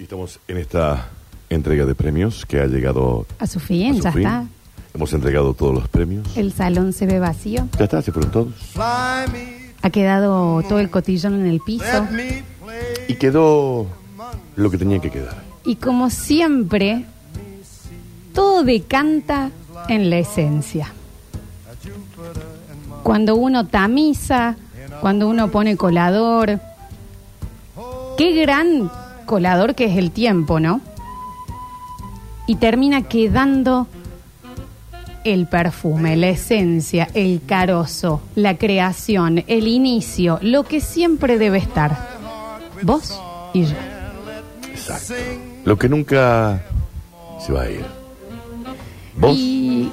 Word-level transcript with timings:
Estamos 0.00 0.40
en 0.48 0.56
esta 0.56 1.08
entrega 1.50 1.84
de 1.84 1.94
premios 1.94 2.46
que 2.46 2.58
ha 2.58 2.66
llegado 2.66 3.26
A 3.38 3.46
su 3.46 3.60
fin, 3.60 3.92
a 3.92 3.96
su 3.96 4.02
ya 4.02 4.12
fin. 4.12 4.22
está. 4.22 4.44
Hemos 4.94 5.12
entregado 5.12 5.52
todos 5.52 5.74
los 5.74 5.88
premios. 5.88 6.26
El 6.38 6.52
salón 6.54 6.94
se 6.94 7.04
ve 7.04 7.18
vacío. 7.18 7.68
Ya 7.78 7.84
está, 7.84 8.00
se 8.00 8.10
fueron 8.10 8.32
todos. 8.32 8.54
Ha 8.76 9.90
quedado 9.92 10.62
todo 10.62 10.78
el 10.80 10.88
cotillón 10.88 11.34
en 11.40 11.46
el 11.46 11.60
piso. 11.60 12.06
Y 13.08 13.14
quedó 13.16 13.86
lo 14.56 14.70
que 14.70 14.78
tenía 14.78 15.00
que 15.00 15.10
quedar. 15.10 15.36
Y 15.64 15.76
como 15.76 16.08
siempre, 16.08 17.04
todo 18.32 18.64
decanta 18.64 19.50
en 19.88 20.08
la 20.08 20.16
esencia. 20.16 20.92
Cuando 23.02 23.36
uno 23.36 23.66
tamiza, 23.66 24.56
cuando 25.02 25.28
uno 25.28 25.50
pone 25.50 25.76
colador. 25.76 26.58
Qué 28.16 28.32
gran 28.32 28.90
colador 29.30 29.76
que 29.76 29.84
es 29.84 29.96
el 29.96 30.10
tiempo, 30.10 30.58
¿no? 30.58 30.80
Y 32.48 32.56
termina 32.56 33.02
quedando 33.02 33.86
el 35.22 35.46
perfume, 35.46 36.16
la 36.16 36.30
esencia, 36.30 37.06
el 37.14 37.40
carozo, 37.46 38.22
la 38.34 38.56
creación, 38.56 39.44
el 39.46 39.68
inicio, 39.68 40.40
lo 40.42 40.64
que 40.64 40.80
siempre 40.80 41.38
debe 41.38 41.58
estar. 41.58 41.96
Vos 42.82 43.16
y 43.54 43.66
yo. 43.66 43.76
Exacto. 44.68 45.14
Lo 45.64 45.78
que 45.78 45.88
nunca 45.88 46.60
se 47.38 47.52
va 47.52 47.62
a 47.62 47.70
ir. 47.70 47.84
Vos 49.16 49.36
y, 49.36 49.92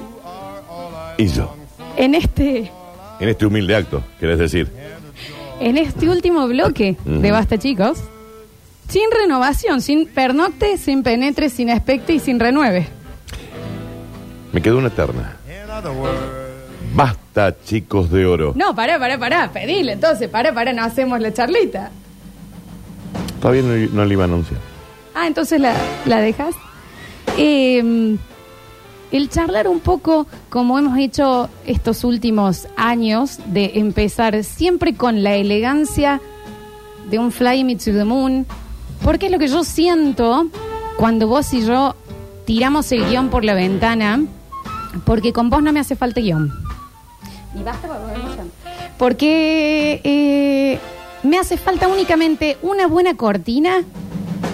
Y 1.16 1.26
yo. 1.28 1.54
en 1.96 2.16
este, 2.16 2.72
En 3.20 3.28
este 3.28 3.46
humilde 3.46 3.76
acto, 3.76 4.02
querés 4.18 4.38
decir. 4.40 4.68
en 5.60 5.76
este 5.78 6.08
último 6.08 6.48
bloque 6.48 6.96
de. 7.04 7.30
Basta, 7.30 7.56
chicos, 7.56 7.98
sin 8.88 9.10
renovación, 9.10 9.80
sin 9.80 10.06
pernocte, 10.06 10.76
sin 10.78 11.02
penetre, 11.02 11.50
sin 11.50 11.70
aspecto 11.70 12.12
y 12.12 12.18
sin 12.18 12.40
renueve. 12.40 12.88
Me 14.52 14.62
quedó 14.62 14.78
una 14.78 14.90
terna. 14.90 15.36
Basta, 16.94 17.54
chicos 17.64 18.10
de 18.10 18.26
oro. 18.26 18.52
No, 18.56 18.74
pará, 18.74 18.98
pará, 18.98 19.18
pará, 19.18 19.52
pedile 19.52 19.92
entonces, 19.92 20.28
pará, 20.28 20.52
pará, 20.52 20.72
no 20.72 20.82
hacemos 20.82 21.20
la 21.20 21.32
charlita. 21.32 21.90
Todavía 23.40 23.62
no, 23.62 23.74
no 23.92 24.04
le 24.04 24.12
iba 24.14 24.24
a 24.24 24.26
anunciar. 24.26 24.58
Ah, 25.14 25.26
entonces 25.26 25.60
la, 25.60 25.74
la 26.06 26.20
dejas. 26.20 26.54
Eh, 27.36 28.16
el 29.10 29.30
charlar 29.30 29.68
un 29.68 29.80
poco, 29.80 30.26
como 30.48 30.78
hemos 30.78 30.98
hecho 30.98 31.48
estos 31.66 32.04
últimos 32.04 32.68
años, 32.76 33.38
de 33.46 33.72
empezar 33.74 34.42
siempre 34.44 34.94
con 34.94 35.22
la 35.22 35.34
elegancia 35.34 36.20
de 37.08 37.18
un 37.18 37.32
Fly 37.32 37.64
Me 37.64 37.76
to 37.76 37.92
the 37.92 38.04
Moon, 38.04 38.46
porque 39.08 39.24
es 39.26 39.32
lo 39.32 39.38
que 39.38 39.48
yo 39.48 39.64
siento 39.64 40.48
cuando 40.98 41.26
vos 41.28 41.54
y 41.54 41.64
yo 41.64 41.94
tiramos 42.44 42.92
el 42.92 43.06
guion 43.08 43.30
por 43.30 43.42
la 43.42 43.54
ventana, 43.54 44.20
porque 45.06 45.32
con 45.32 45.48
vos 45.48 45.62
no 45.62 45.72
me 45.72 45.80
hace 45.80 45.96
falta 45.96 46.20
guion. 46.20 46.52
Y 47.58 47.62
basta 47.62 47.88
con 47.88 47.96
la 48.06 48.14
emoción. 48.14 48.50
Porque 48.98 50.02
eh, 50.04 50.78
me 51.22 51.38
hace 51.38 51.56
falta 51.56 51.88
únicamente 51.88 52.58
una 52.60 52.86
buena 52.86 53.14
cortina 53.16 53.78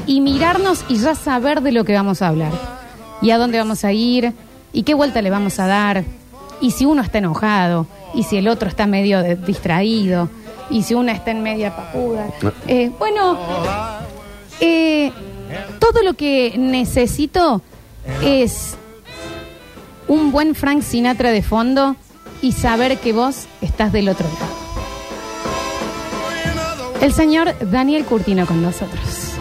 y 0.07 0.21
mirarnos 0.21 0.85
y 0.89 0.99
ya 0.99 1.17
saber 1.17 1.61
de 1.61 1.73
lo 1.73 1.85
que 1.85 1.95
vamos 1.95 2.23
a 2.23 2.29
hablar. 2.29 2.53
Y 3.23 3.33
a 3.33 3.39
dónde 3.39 3.59
vamos 3.59 3.85
a 3.85 3.91
ir, 3.91 4.35
y 4.73 4.85
qué 4.85 4.95
vuelta 4.95 5.21
le 5.21 5.31
vamos 5.31 5.59
a 5.59 5.67
dar, 5.67 6.05
y 6.61 6.71
si 6.71 6.87
uno 6.87 7.03
está 7.03 7.19
enojado, 7.19 7.89
y 8.15 8.23
si 8.23 8.37
el 8.37 8.47
otro 8.47 8.69
está 8.69 8.87
medio 8.87 9.21
de- 9.21 9.35
distraído, 9.35 10.29
y 10.71 10.85
si 10.85 10.95
uno 10.95 11.11
está 11.11 11.33
en 11.33 11.43
media 11.43 11.75
papuda. 11.75 12.29
Eh, 12.69 12.93
bueno, 13.01 13.37
eh, 14.65 15.13
todo 15.79 16.03
lo 16.03 16.15
que 16.15 16.55
necesito 16.57 17.61
es 18.23 18.77
un 20.09 20.33
buen 20.33 20.55
Frank 20.55 20.83
Sinatra 20.83 21.31
de 21.31 21.43
fondo 21.43 21.97
y 22.41 22.53
saber 22.53 22.99
que 22.99 23.13
vos 23.13 23.47
estás 23.61 23.93
del 23.93 24.09
otro 24.09 24.27
lado. 24.27 24.65
El 27.01 27.13
señor 27.13 27.55
Daniel 27.71 28.05
Curtino 28.05 28.47
con 28.47 28.63
nosotros. 28.63 29.35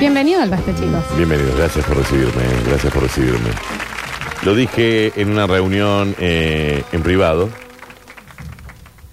Bienvenido 0.00 0.42
al 0.42 0.50
Basta. 0.50 0.72
Bienvenido, 1.16 1.56
gracias 1.56 1.84
por 1.84 1.96
recibirme, 1.96 2.42
gracias 2.66 2.92
por 2.92 3.02
recibirme. 3.02 3.50
Lo 4.44 4.54
dije 4.54 5.12
en 5.20 5.30
una 5.30 5.46
reunión 5.46 6.14
eh, 6.18 6.82
en 6.92 7.02
privado. 7.02 7.48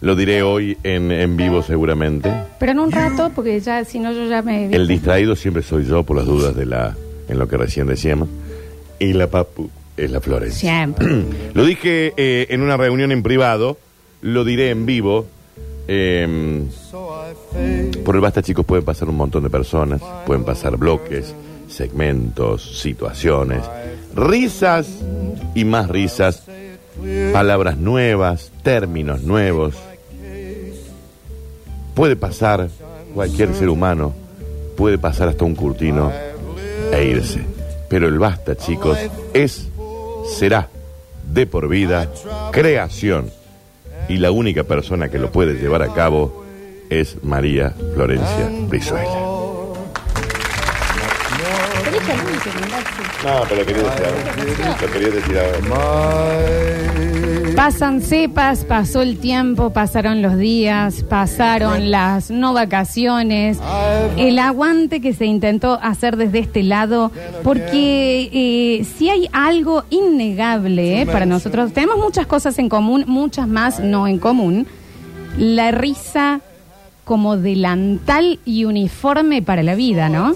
Lo 0.01 0.15
diré 0.15 0.43
hoy 0.43 0.77
en, 0.83 1.11
en 1.11 1.37
vivo 1.37 1.63
seguramente. 1.63 2.31
Pero 2.59 2.73
en 2.73 2.79
un 2.79 2.91
rato, 2.91 3.31
porque 3.33 3.59
ya, 3.59 3.83
si 3.85 3.99
no, 3.99 4.11
yo 4.11 4.27
ya 4.27 4.41
me... 4.41 4.65
El 4.73 4.87
distraído 4.87 5.35
siempre 5.35 5.63
soy 5.63 5.85
yo 5.85 6.03
por 6.03 6.17
las 6.17 6.25
dudas 6.25 6.55
de 6.55 6.65
la 6.65 6.95
en 7.27 7.39
lo 7.39 7.47
que 7.47 7.57
recién 7.57 7.87
decíamos. 7.87 8.29
Y 8.99 9.13
la 9.13 9.27
papu 9.27 9.69
es 9.97 10.11
la 10.11 10.21
Florencia. 10.21 10.59
Siempre. 10.59 11.07
Lo 11.53 11.65
dije 11.65 12.13
eh, 12.17 12.47
en 12.49 12.61
una 12.61 12.77
reunión 12.77 13.11
en 13.11 13.23
privado, 13.23 13.77
lo 14.21 14.43
diré 14.43 14.69
en 14.69 14.85
vivo. 14.85 15.25
eh, 15.87 16.65
por 18.03 18.15
el 18.15 18.21
basta, 18.21 18.41
chicos, 18.41 18.65
pueden 18.65 18.83
pasar 18.85 19.09
un 19.09 19.15
montón 19.15 19.43
de 19.43 19.49
personas, 19.49 20.01
pueden 20.25 20.43
pasar 20.43 20.77
bloques, 20.77 21.33
segmentos, 21.67 22.79
situaciones, 22.81 23.61
risas 24.15 24.87
y 25.55 25.63
más 25.65 25.89
risas, 25.89 26.43
palabras 27.33 27.77
nuevas, 27.77 28.51
términos 28.63 29.21
nuevos. 29.23 29.75
Puede 31.93 32.15
pasar 32.15 32.69
cualquier 33.13 33.53
ser 33.53 33.69
humano, 33.69 34.13
puede 34.75 34.97
pasar 34.97 35.29
hasta 35.29 35.45
un 35.45 35.55
curtino 35.55 36.11
e 36.91 37.05
irse. 37.05 37.41
Pero 37.89 38.07
el 38.07 38.19
basta, 38.19 38.55
chicos, 38.55 38.97
es, 39.33 39.69
será, 40.37 40.69
de 41.31 41.45
por 41.45 41.67
vida, 41.67 42.09
creación. 42.51 43.31
Y 44.09 44.17
la 44.17 44.31
única 44.31 44.63
persona 44.63 45.09
que 45.09 45.19
lo 45.19 45.31
puede 45.31 45.53
llevar 45.53 45.81
a 45.81 45.93
cabo 45.93 46.45
es 46.89 47.23
María 47.23 47.73
Florencia 47.93 48.49
Brizuela. 48.67 49.34
No, 53.23 53.41
pero 53.49 53.65
quería 53.65 53.83
decir 53.83 54.05
algo. 54.05 54.19
Lo 54.81 54.91
quería 54.91 55.09
decir 55.09 55.37
algo. 55.37 55.75
Pasan 57.55 58.01
cepas, 58.01 58.65
pasó 58.65 59.01
el 59.01 59.17
tiempo, 59.17 59.71
pasaron 59.71 60.21
los 60.21 60.37
días, 60.37 61.03
pasaron 61.03 61.89
las 61.89 62.29
no 62.29 62.53
vacaciones, 62.53 63.59
el 64.17 64.39
aguante 64.39 64.99
que 64.99 65.13
se 65.13 65.25
intentó 65.25 65.79
hacer 65.81 66.17
desde 66.17 66.39
este 66.39 66.63
lado, 66.63 67.13
porque 67.43 68.29
eh, 68.33 68.83
si 68.97 69.09
hay 69.09 69.29
algo 69.31 69.85
innegable 69.89 71.01
eh, 71.01 71.05
para 71.05 71.25
nosotros, 71.25 71.71
tenemos 71.71 71.97
muchas 71.97 72.27
cosas 72.27 72.59
en 72.59 72.67
común, 72.67 73.05
muchas 73.07 73.47
más 73.47 73.79
no 73.79 74.05
en 74.05 74.19
común, 74.19 74.67
la 75.37 75.71
risa 75.71 76.41
como 77.05 77.37
delantal 77.37 78.39
y 78.43 78.65
uniforme 78.65 79.41
para 79.41 79.63
la 79.63 79.75
vida, 79.75 80.09
¿no? 80.09 80.35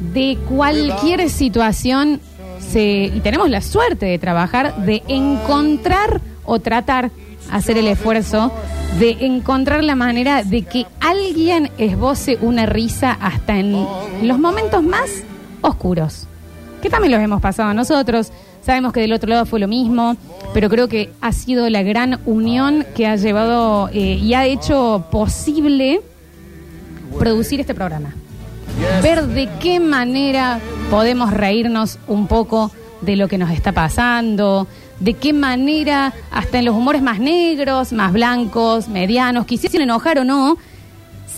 De 0.00 0.38
cualquier 0.48 1.28
situación 1.30 2.20
se, 2.58 3.10
y 3.14 3.20
tenemos 3.20 3.50
la 3.50 3.60
suerte 3.60 4.06
de 4.06 4.18
trabajar, 4.18 4.76
de 4.84 5.02
encontrar 5.08 6.20
o 6.44 6.58
tratar, 6.58 7.10
hacer 7.50 7.78
el 7.78 7.86
esfuerzo 7.88 8.52
de 8.98 9.10
encontrar 9.20 9.84
la 9.84 9.94
manera 9.94 10.42
de 10.42 10.62
que 10.62 10.86
alguien 11.00 11.70
esboce 11.76 12.38
una 12.40 12.64
risa 12.64 13.12
hasta 13.20 13.58
en 13.58 13.86
los 14.22 14.38
momentos 14.38 14.82
más 14.82 15.22
oscuros, 15.60 16.26
que 16.80 16.88
también 16.88 17.12
los 17.12 17.20
hemos 17.20 17.42
pasado 17.42 17.74
nosotros. 17.74 18.32
Sabemos 18.62 18.92
que 18.92 19.00
del 19.00 19.12
otro 19.12 19.28
lado 19.28 19.44
fue 19.44 19.60
lo 19.60 19.68
mismo, 19.68 20.16
pero 20.54 20.70
creo 20.70 20.88
que 20.88 21.12
ha 21.20 21.32
sido 21.32 21.68
la 21.68 21.82
gran 21.82 22.20
unión 22.24 22.86
que 22.96 23.06
ha 23.06 23.16
llevado 23.16 23.90
eh, 23.92 24.18
y 24.20 24.34
ha 24.34 24.46
hecho 24.46 25.06
posible 25.10 26.00
producir 27.18 27.60
este 27.60 27.74
programa 27.74 28.14
ver 29.02 29.26
de 29.26 29.48
qué 29.60 29.80
manera 29.80 30.60
podemos 30.90 31.32
reírnos 31.32 31.98
un 32.06 32.26
poco 32.26 32.70
de 33.00 33.16
lo 33.16 33.28
que 33.28 33.38
nos 33.38 33.50
está 33.50 33.72
pasando, 33.72 34.66
de 35.00 35.14
qué 35.14 35.32
manera, 35.32 36.12
hasta 36.30 36.58
en 36.58 36.64
los 36.64 36.74
humores 36.74 37.02
más 37.02 37.18
negros, 37.18 37.92
más 37.92 38.12
blancos, 38.12 38.88
medianos, 38.88 39.46
quisiesen 39.46 39.82
enojar 39.82 40.18
o 40.18 40.24
no, 40.24 40.56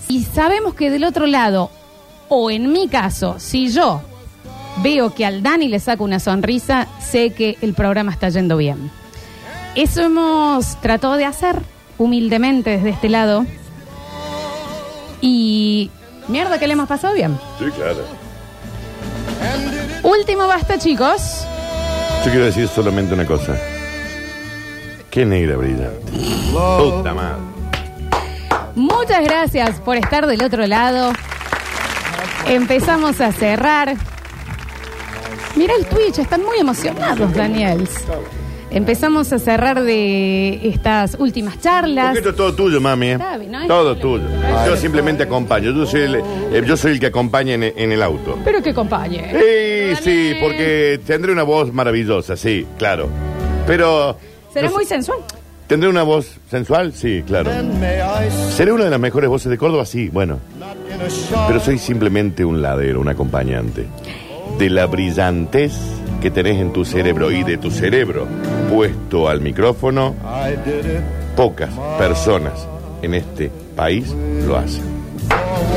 si 0.07 0.23
sabemos 0.23 0.73
que 0.73 0.89
del 0.89 1.03
otro 1.03 1.25
lado, 1.25 1.69
o 2.29 2.51
en 2.51 2.71
mi 2.71 2.87
caso, 2.87 3.35
si 3.39 3.69
yo 3.69 4.01
veo 4.81 5.13
que 5.13 5.25
al 5.25 5.43
Dani 5.43 5.67
le 5.67 5.79
saco 5.79 6.03
una 6.03 6.19
sonrisa, 6.19 6.87
sé 6.99 7.31
que 7.31 7.57
el 7.61 7.73
programa 7.73 8.11
está 8.11 8.29
yendo 8.29 8.57
bien. 8.57 8.91
Eso 9.75 10.01
hemos 10.01 10.79
tratado 10.81 11.15
de 11.15 11.25
hacer 11.25 11.61
humildemente 11.97 12.71
desde 12.71 12.89
este 12.89 13.09
lado. 13.09 13.45
Y 15.21 15.91
mierda 16.29 16.57
que 16.59 16.67
le 16.67 16.73
hemos 16.73 16.87
pasado 16.87 17.13
bien. 17.13 17.37
Sí, 17.57 17.65
claro. 17.71 18.05
Último 20.03 20.47
basta, 20.47 20.77
chicos. 20.77 21.45
Yo 22.23 22.31
quiero 22.31 22.45
decir 22.45 22.67
solamente 22.67 23.13
una 23.13 23.25
cosa. 23.25 23.55
Qué 25.09 25.25
negra 25.25 25.57
brillante. 25.57 26.11
Puta 26.51 27.13
madre. 27.13 27.37
Muchas 28.75 29.23
gracias 29.23 29.79
por 29.81 29.97
estar 29.97 30.27
del 30.27 30.41
otro 30.43 30.65
lado. 30.67 31.11
Empezamos 32.47 33.19
a 33.19 33.31
cerrar. 33.31 33.95
Mira 35.55 35.73
el 35.75 35.85
Twitch, 35.85 36.19
están 36.19 36.43
muy 36.43 36.59
emocionados, 36.59 37.33
Daniels. 37.33 37.89
Empezamos 38.71 39.33
a 39.33 39.39
cerrar 39.39 39.81
de 39.83 40.59
estas 40.67 41.15
últimas 41.19 41.59
charlas. 41.59 42.07
Porque 42.07 42.19
esto 42.19 42.29
es 42.29 42.35
todo 42.35 42.53
tuyo, 42.53 42.79
mami. 42.79 43.07
¿eh? 43.07 43.11
Está 43.13 43.37
bien, 43.37 43.51
¿no? 43.51 43.67
Todo 43.67 43.95
tuyo. 43.97 44.23
Yo 44.67 44.77
simplemente 44.77 45.23
acompaño. 45.23 45.71
Yo 45.71 45.85
soy 45.85 46.01
el, 46.01 46.15
eh, 46.15 46.63
yo 46.65 46.77
soy 46.77 46.91
el 46.93 46.99
que 46.99 47.07
acompaña 47.07 47.55
en, 47.55 47.63
en 47.63 47.91
el 47.91 48.01
auto. 48.03 48.37
Pero 48.45 48.61
que 48.61 48.69
acompañe. 48.69 49.31
Sí, 49.31 50.03
sí, 50.03 50.33
porque 50.39 50.99
tendré 51.05 51.31
una 51.31 51.43
voz 51.43 51.73
maravillosa, 51.73 52.37
sí, 52.37 52.65
claro. 52.77 53.09
Pero. 53.65 54.17
Será 54.53 54.65
no 54.67 54.69
sé, 54.69 54.75
muy 54.75 54.85
sensual. 54.85 55.19
¿Tendré 55.67 55.89
una 55.89 56.03
voz 56.03 56.37
sensual? 56.49 56.93
Sí, 56.93 57.23
claro. 57.25 57.51
¿Seré 58.51 58.71
una 58.71 58.85
de 58.85 58.89
las 58.89 58.99
mejores 58.99 59.29
voces 59.29 59.51
de 59.51 59.57
Córdoba? 59.57 59.85
Sí, 59.85 60.09
bueno. 60.09 60.39
Pero 61.47 61.59
soy 61.59 61.77
simplemente 61.77 62.43
un 62.43 62.61
ladero, 62.61 62.99
un 62.99 63.09
acompañante. 63.09 63.85
De 64.59 64.69
la 64.69 64.85
brillantez 64.85 65.71
que 66.21 66.29
tenés 66.29 66.57
en 66.59 66.71
tu 66.73 66.83
cerebro 66.85 67.31
y 67.31 67.43
de 67.43 67.57
tu 67.57 67.71
cerebro 67.71 68.27
puesto 68.69 69.27
al 69.29 69.39
micrófono, 69.41 70.13
pocas 71.35 71.69
personas 71.97 72.53
en 73.01 73.13
este 73.13 73.49
país 73.75 74.13
lo 74.45 74.57
hacen. 74.57 74.83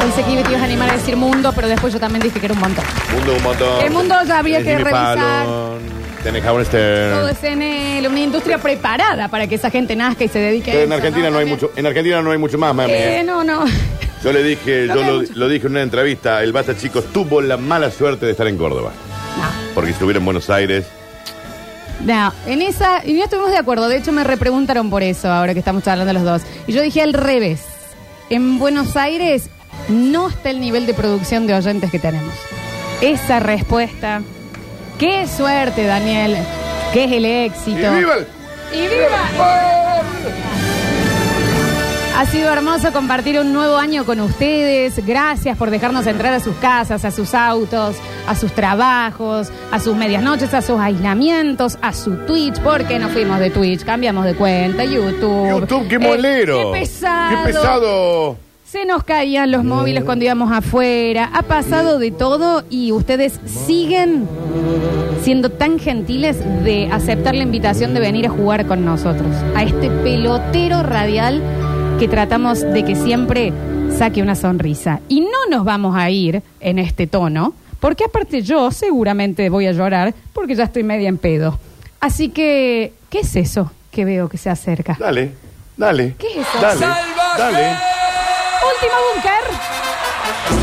Pensé 0.01 0.23
que 0.25 0.43
te 0.43 0.51
ibas 0.51 0.63
a 0.63 0.65
animar 0.65 0.91
a 0.91 0.95
decir 0.95 1.17
mundo, 1.17 1.53
pero 1.55 1.69
después 1.69 1.93
yo 1.93 2.01
también 2.01 2.23
dije 2.25 2.41
que 2.41 2.47
era 2.47 2.55
un 2.55 2.61
montón. 2.61 2.85
Mundo 3.17 3.35
un 3.37 3.43
montón. 3.43 3.85
El 3.85 3.91
mundo 3.93 4.15
ya 4.27 4.39
habría 4.41 4.59
Tenés 4.59 4.73
que 4.73 4.79
Jimmy 4.79 4.85
revisar. 4.91 5.19
Fallon, 5.19 5.79
tenés 6.25 6.67
Stern. 6.67 7.15
Todo 7.19 7.29
es 7.29 7.45
en 7.45 7.63
el- 7.63 8.07
una 8.09 8.21
industria 8.21 8.59
preparada 8.59 9.29
para 9.29 9.47
que 9.47 9.55
esa 9.55 9.71
gente 9.71 9.95
nazca 9.95 10.25
y 10.25 10.29
se 10.29 10.41
dedique 10.41 10.73
a 10.73 10.75
Pero 10.75 10.85
en 10.87 10.93
eso, 10.93 10.97
Argentina 10.97 11.31
no 11.31 11.39
hay 11.39 11.45
También. 11.45 11.61
mucho, 11.61 11.73
en 11.77 11.87
Argentina 11.87 12.21
no 12.23 12.31
hay 12.33 12.39
mucho 12.39 12.59
más, 12.59 12.75
mami. 12.75 12.93
Eh, 12.93 13.23
no, 13.25 13.45
no. 13.45 13.65
Yo 14.23 14.33
le 14.33 14.43
dije, 14.45 14.87
yo 14.87 15.25
lo, 15.35 15.49
dije 15.49 15.67
en 15.67 15.73
una 15.73 15.83
entrevista, 15.83 16.43
el 16.43 16.53
Basta 16.53 16.77
Chicos 16.77 17.07
tuvo 17.13 17.41
la 17.41 17.57
mala 17.57 17.91
suerte 17.91 18.25
de 18.27 18.33
estar 18.33 18.47
en 18.47 18.57
Córdoba. 18.57 18.93
No. 19.37 19.45
Porque 19.75 19.89
si 19.89 19.95
estuviera 19.95 20.19
en 20.19 20.25
Buenos 20.25 20.49
Aires, 20.51 20.87
No, 22.05 22.33
en 22.47 22.63
esa, 22.63 23.05
y 23.05 23.15
no 23.15 23.25
estuvimos 23.25 23.51
de 23.51 23.59
acuerdo, 23.59 23.89
de 23.89 23.97
hecho 23.97 24.13
me 24.13 24.23
repreguntaron 24.25 24.91
por 24.91 25.03
eso, 25.03 25.31
ahora 25.31 25.53
que 25.55 25.59
estamos 25.61 25.83
charlando 25.83 26.13
los 26.13 26.23
dos. 26.23 26.43
Y 26.67 26.73
yo 26.73 26.83
dije 26.83 27.03
al 27.03 27.15
revés, 27.15 27.63
en 28.31 28.59
Buenos 28.61 28.97
Aires 28.97 29.49
no 29.89 30.29
está 30.29 30.51
el 30.51 30.61
nivel 30.61 30.87
de 30.87 30.95
producción 30.95 31.47
de 31.49 31.55
oyentes 31.55 31.91
que 31.91 31.99
tenemos. 31.99 32.35
Esa 33.01 33.41
respuesta, 33.41 34.23
qué 34.99 35.27
suerte 35.27 35.85
Daniel, 35.85 36.37
que 36.93 37.05
es 37.05 37.13
el 37.13 37.25
éxito. 37.25 37.93
¡Y 37.93 37.99
viva 37.99 38.15
el- 38.17 38.27
¡Y 38.73 38.83
viva! 38.89 40.62
Ha 42.17 42.27
sido 42.27 42.53
hermoso 42.53 42.93
compartir 42.93 43.41
un 43.41 43.53
nuevo 43.53 43.77
año 43.77 44.05
con 44.05 44.21
ustedes. 44.21 45.05
Gracias 45.05 45.57
por 45.57 45.71
dejarnos 45.71 46.07
entrar 46.07 46.33
a 46.35 46.41
sus 46.41 46.55
casas, 46.57 47.05
a 47.05 47.11
sus 47.11 47.35
autos, 47.35 47.97
a 48.27 48.35
sus 48.37 48.53
trabajos, 48.53 49.51
a 49.73 49.81
sus 49.81 49.97
medias 49.97 50.23
noches, 50.23 50.53
a 50.55 50.61
sus 50.63 50.79
aislamientos, 50.79 51.79
a 51.81 51.93
su 51.93 52.15
Twitch. 52.27 52.61
porque 52.61 52.99
nos 52.99 53.13
fuimos 53.13 53.39
de 53.41 53.51
Twitch? 53.51 53.83
Cambiamos 53.85 54.25
de 54.27 54.35
cuenta, 54.35 54.85
YouTube. 54.85 55.49
YouTube, 55.61 55.89
qué 55.89 55.95
Eh, 55.97 55.99
molero! 55.99 56.73
qué 56.73 56.81
pesado. 56.81 57.31
¡Qué 57.31 57.53
pesado! 57.53 58.37
Se 58.65 58.87
nos 58.87 59.05
caían 59.05 59.51
los 59.51 59.65
móviles 59.65 60.05
cuando 60.05 60.25
íbamos 60.25 60.51
afuera. 60.53 61.31
Ha 61.35 61.43
pasado 61.43 61.99
de 61.99 62.11
todo 62.11 62.63
y 62.71 62.93
ustedes 62.93 63.39
siguen 63.45 64.27
siendo 65.23 65.51
tan 65.51 65.79
gentiles 65.79 66.39
de 66.65 66.89
aceptar 66.91 67.35
la 67.35 67.43
invitación 67.43 67.93
de 67.95 68.01
venir 68.01 68.27
a 68.27 68.31
jugar 68.31 68.67
con 68.67 68.85
nosotros. 68.85 69.29
A 69.55 69.63
este 69.63 69.91
pelotero 69.91 70.83
radial 70.83 71.43
que 72.03 72.09
tratamos 72.09 72.63
de 72.63 72.85
que 72.85 72.97
siempre 72.97 73.53
saque 73.97 74.23
una 74.23 74.35
sonrisa. 74.35 74.99
Y 75.09 75.21
no 75.21 75.47
nos 75.49 75.65
vamos 75.65 75.95
a 75.97 76.11
ir 76.11 76.43
en 76.59 76.81
este 76.81 77.07
tono, 77.07 77.55
porque 77.79 78.03
aparte 78.03 78.43
yo 78.43 78.73
seguramente 78.73 79.49
voy 79.49 79.69
a 79.69 79.73
llorar 79.73 80.13
porque 80.33 80.57
ya 80.57 80.65
estoy 80.65 80.83
media 80.83 81.09
en 81.09 81.17
pedo. 81.17 81.61
Así 82.01 82.31
que, 82.31 82.93
¿qué 83.09 83.21
es 83.21 83.37
eso 83.37 83.71
que 83.93 84.05
veo 84.05 84.29
que 84.29 84.37
se 84.37 84.51
acerca? 84.51 84.97
Dale, 84.99 85.31
dale. 85.77 86.17
¿Qué 86.19 86.27
es 86.27 86.39
eso? 86.39 86.61
Dale, 86.61 86.87
dale. 87.39 87.69
Último 88.73 88.97
búnker. 89.15 90.62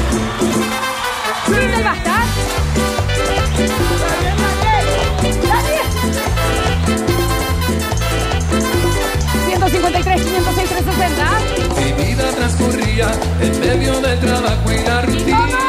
Transcurría 12.50 13.07
en 13.42 13.60
medio 13.60 14.01
del 14.01 14.19
trabajo 14.19 14.72
y 14.72 14.84
la 14.86 15.01
rutina. 15.01 15.60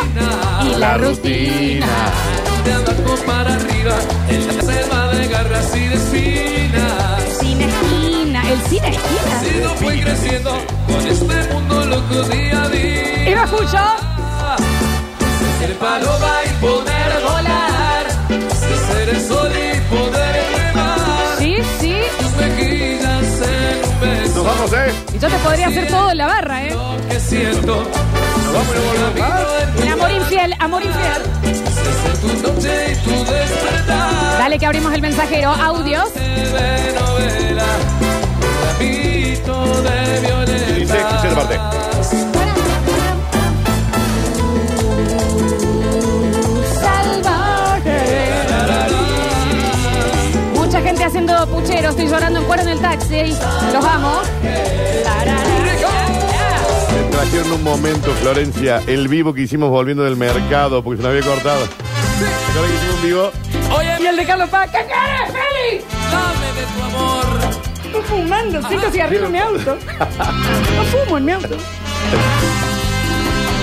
Y 0.65 0.75
la 0.79 0.97
rutina. 0.97 1.87
De 2.65 2.73
abajo 2.73 3.17
para 3.27 3.55
arriba, 3.55 3.97
en 4.29 4.47
la 4.47 4.62
selva 4.62 5.09
de 5.15 5.29
garras 5.29 5.77
y 5.77 5.88
de 5.88 5.94
espinas. 5.94 7.23
Cine 7.41 7.65
esquina. 7.67 8.43
El 8.50 8.61
cine 8.62 8.88
He 8.88 8.91
esquina. 8.91 9.41
sido 9.43 9.75
fui 9.77 10.00
creciendo 10.00 10.50
con 10.87 11.06
este 11.06 11.55
mundo 11.55 11.87
loco 11.87 12.23
día 12.29 12.62
a 12.62 12.69
día. 12.69 13.31
Y 13.31 13.35
lo 13.35 13.44
escucho. 13.44 13.79
Ser 15.59 15.75
paloma 15.79 16.32
y 16.47 16.61
poder 16.65 17.09
vamos, 24.60 24.72
¿eh? 24.76 24.92
Y 25.14 25.18
yo 25.18 25.28
te 25.28 25.36
podría 25.38 25.66
hacer 25.68 25.88
todo 25.88 26.10
en 26.10 26.18
la 26.18 26.26
barra, 26.26 26.64
¿eh? 26.64 26.70
Lo 26.70 26.96
que 27.08 27.20
siento. 27.20 27.76
Nos 27.76 28.52
vamos 28.52 28.68
y 28.74 28.78
no 28.78 28.84
volvemos 28.86 29.18
más. 29.18 29.40
El 29.80 29.88
amor 29.88 30.10
infiel, 30.10 30.54
amor 30.58 30.82
infiel. 30.82 31.22
Dale 34.38 34.58
que 34.58 34.66
abrimos 34.66 34.92
el 34.92 35.02
mensajero. 35.02 35.50
Audios. 35.50 36.12
Dice, 40.78 40.96
escuché 40.96 41.28
la 41.28 41.34
parte. 41.34 42.50
Haciendo 51.20 51.46
puchero, 51.49 51.90
estoy 51.90 52.08
llorando 52.08 52.40
en 52.40 52.46
cuero 52.46 52.62
en 52.62 52.69
el 52.70 52.81
taxi. 52.81 53.34
Los 53.72 53.84
amo. 53.84 54.20
Me 56.93 57.11
trajeron 57.11 57.52
un 57.52 57.62
momento, 57.62 58.11
Florencia, 58.22 58.82
el 58.87 59.08
vivo 59.08 59.34
que 59.34 59.43
hicimos 59.43 59.69
volviendo 59.70 60.02
del 60.05 60.17
mercado 60.17 60.82
porque 60.82 61.02
se 61.02 61.02
nos 61.02 61.11
había 61.11 61.22
cortado. 61.22 61.61
¿Te 61.67 62.24
acuerdas 62.50 62.70
que 62.70 62.77
hicimos 62.77 62.94
un 62.94 63.03
vivo? 63.03 63.31
Oye, 63.77 63.96
Y 64.00 64.06
el 64.06 64.17
de 64.17 64.27
Carlos 64.27 64.48
Paz. 64.48 64.70
¿Qué 64.70 64.79
quieres, 64.79 65.27
Feli? 65.27 65.84
dame 66.10 66.46
de 66.55 66.67
tu 66.67 66.82
amor. 66.84 67.27
Estoy 67.84 68.03
fumando, 68.03 68.69
cinco 68.69 68.91
cigarrillos 68.91 69.27
en 69.27 69.32
mi 69.32 69.39
auto. 69.39 69.77
No 70.77 70.84
fumo 70.84 71.19
en 71.19 71.24
mi 71.24 71.32
auto. 71.32 71.56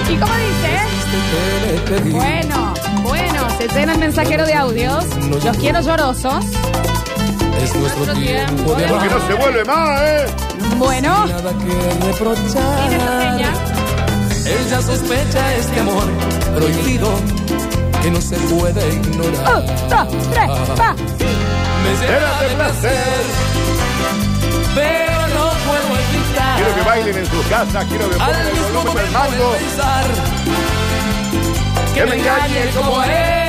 ¿Y 0.09 0.15
cómo 0.15 0.33
dice? 0.33 2.11
Bueno, 2.11 2.73
bueno, 3.03 3.49
se 3.57 3.67
llena 3.67 3.93
el 3.93 3.99
mensajero 3.99 4.45
de 4.45 4.53
audios. 4.53 5.05
Los 5.43 5.57
quiero 5.57 5.81
llorosos. 5.81 6.45
Es 7.63 7.75
nuestro 7.75 8.13
tiempo 8.13 8.73
de 8.75 8.83
de 8.83 8.87
Porque 8.89 9.07
no 9.09 9.27
se 9.27 9.33
vuelve 9.33 9.65
más, 9.65 10.01
¿eh? 10.01 10.25
Bueno, 10.77 11.25
Nada 11.27 11.51
que 11.51 12.05
reprochar. 12.05 13.41
Ella 14.45 14.81
sospecha 14.81 15.55
este 15.55 15.79
amor 15.81 16.05
prohibido 16.55 17.09
que 18.01 18.11
no 18.11 18.21
se 18.21 18.35
puede 18.37 18.87
ignorar. 18.93 19.57
Un, 19.57 19.65
dos, 19.89 20.07
tres, 20.31 20.49
va. 20.79 20.93
Me 21.83 21.91
llena 22.07 22.41
de 22.41 22.47
placer. 22.55 23.23
pero 24.75 25.27
no 25.35 25.45
puedo 25.65 25.99
evitar. 25.99 26.55
Quiero 26.57 26.75
que 26.75 26.81
bailen 26.83 27.17
en 27.17 27.25
sus 27.25 27.45
casas, 27.47 27.85
quiero 27.89 28.09
que 28.09 28.15
Al 28.15 28.31
pongan 28.31 28.47
el 28.47 28.53
volumen 28.73 28.95
del 28.95 29.11
momento 29.11 29.19
mango. 29.19 29.55
que 31.93 32.05
me 32.05 32.15
engañe 32.15 32.69
como 32.75 33.03
él. 33.03 33.46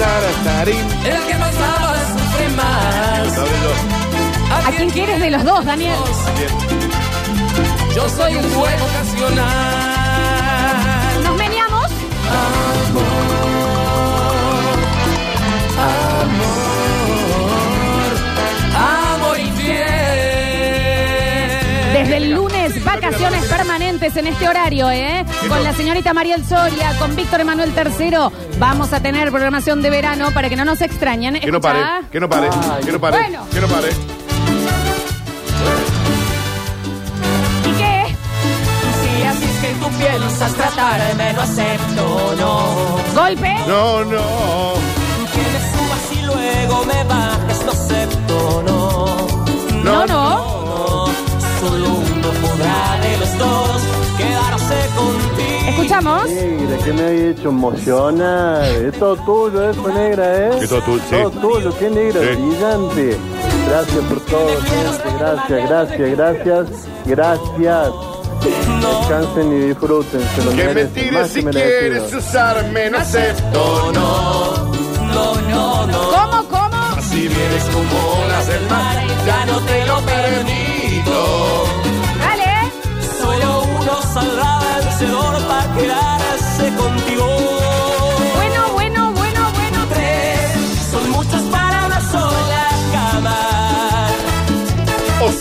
El 0.00 1.26
que 1.26 1.34
más 1.34 1.54
ama 1.56 1.94
sufre 2.16 2.48
más. 2.56 3.38
¿A 4.66 4.70
quién 4.70 4.88
quieres 4.88 5.20
de 5.20 5.30
los 5.30 5.44
dos, 5.44 5.64
Daniel? 5.66 5.98
Yo 7.94 8.08
soy 8.08 8.34
un 8.36 8.50
juego 8.54 8.84
ocasional. 8.86 9.99
Lunes, 23.12 23.20
vacaciones 23.22 23.44
permanentes 23.50 24.16
en 24.16 24.26
este 24.26 24.48
horario, 24.48 24.90
¿eh? 24.90 25.24
Con 25.48 25.62
la 25.64 25.72
señorita 25.72 26.12
Mariel 26.14 26.44
Soria, 26.44 26.96
con 26.98 27.14
Víctor 27.16 27.40
Emanuel 27.40 27.72
III. 27.76 28.58
Vamos 28.58 28.92
a 28.92 29.00
tener 29.00 29.30
programación 29.30 29.82
de 29.82 29.90
verano 29.90 30.30
para 30.32 30.48
que 30.48 30.56
no 30.56 30.64
nos 30.64 30.80
extrañen. 30.80 31.40
Que 31.40 31.50
no 31.52 31.60
pare, 31.60 31.80
Escuchá. 31.80 32.08
que 32.10 32.20
no 32.20 32.28
pare, 32.28 32.48
que 32.84 32.92
no 32.92 33.00
pare, 33.00 33.16
Bueno. 33.18 33.46
que 33.52 33.60
no 33.60 33.66
pare. 33.68 33.88
¿Y 37.66 37.72
qué? 37.78 38.16
piensas 39.98 40.52
tratarme, 40.54 41.32
no 41.32 41.40
acepto, 41.42 42.34
no. 42.38 43.20
Golpe. 43.20 43.54
No, 43.66 44.04
no. 44.04 44.74
Que 45.32 45.42
me 45.52 45.60
subas 45.70 46.12
y 46.12 46.22
luego 46.22 46.84
me 46.86 47.04
bajes, 47.04 47.64
no 47.64 47.72
acepto, 47.72 48.62
no. 48.66 49.06
No, 49.84 50.06
no. 50.06 50.06
no. 50.06 51.06
Solo 51.60 51.88
uno 51.88 52.28
podrá 52.40 52.99
de 53.32 53.38
los 53.38 53.48
dos 53.48 53.82
quedarse 54.18 54.74
contigo. 54.96 55.70
Escuchamos. 55.70 56.28
Negra, 56.30 56.76
que 56.84 56.92
me 56.92 57.02
había 57.06 57.30
hecho 57.30 57.48
emocionar. 57.48 58.64
Es 58.64 58.98
todo 58.98 59.16
tuyo, 59.16 59.70
eso, 59.70 59.88
negra, 59.88 60.36
¿eh? 60.36 60.58
Es 60.62 60.68
todo 60.68 60.80
tuyo, 60.82 61.02
sí. 61.08 61.16
Todo 61.16 61.30
tuyo, 61.30 61.78
qué 61.78 61.90
negra, 61.90 62.20
Sí. 62.20 62.26
brillante. 62.42 63.16
Gracias 63.68 64.04
por 64.06 64.20
todo, 64.22 64.48
gente. 64.62 65.16
Gracias, 65.18 65.68
gracias, 65.68 66.10
gracias. 66.16 66.66
Gracias. 67.06 67.88
Descansen 68.40 69.52
y 69.52 69.60
disfruten. 69.66 70.20
Se 70.34 70.44
lo 70.44 70.50
Que 70.50 70.56
me 70.56 70.64
merecen, 70.64 70.92
tires 70.94 71.12
más 71.12 71.28
si 71.30 71.42
que 71.44 71.50
quieres 71.50 71.92
merecido. 71.92 72.18
usarme, 72.18 72.90
no 72.90 72.98
acepto, 72.98 73.92
no. 73.92 74.70
No, 75.12 75.34
no, 75.50 75.86
no. 75.86 75.98
¿Cómo, 76.10 76.48
cómo? 76.48 77.02
Si 77.10 77.20
vienes 77.28 77.64
como 77.64 78.24
olas 78.24 78.46
del 78.46 78.66
mar, 78.70 78.96
Ya 79.26 79.44
no 79.46 79.58
te 79.60 79.86
lo 79.86 79.96
permito. 80.00 80.59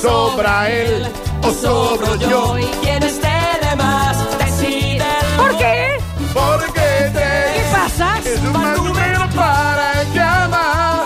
Sobra 0.09 0.69
él, 0.69 1.07
o 1.43 1.51
sobro 1.51 2.15
yo. 2.15 2.57
Y 2.57 2.65
quien 2.83 3.03
esté 3.03 3.37
de 3.65 3.75
más, 3.75 4.17
decide. 4.39 5.05
¿Por 5.37 5.57
qué? 5.57 5.97
Porque 6.33 6.71
¿Qué 6.73 7.09
te 7.13 7.71
pasa? 7.71 8.07
es 8.25 8.39
un 8.41 8.51
mal 8.53 8.77
número 8.83 9.19
para 9.35 10.03
llamar. 10.15 11.03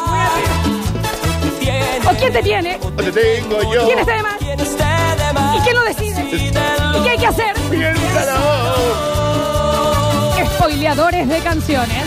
¿O 2.10 2.16
quién 2.20 2.34
te 2.34 2.44
tiene? 2.44 2.80
O 2.84 2.90
te 2.92 3.12
tengo 3.12 3.58
yo. 3.74 3.86
¿Quién 3.88 4.00
está 4.00 4.14
de 4.16 4.24
más? 4.24 4.38
Quien 4.38 4.60
esté 4.60 4.84
de 4.84 5.34
más. 5.34 5.56
¿Y 5.58 5.60
quién 5.62 5.76
lo 5.76 5.84
decide? 5.84 6.22
¿Y 6.98 7.04
qué 7.04 7.10
hay 7.10 7.18
que 7.18 7.28
hacer? 7.28 7.54
Piénsalo. 7.70 8.40
Spoileadores 10.56 11.28
de 11.28 11.40
canciones. 11.40 12.04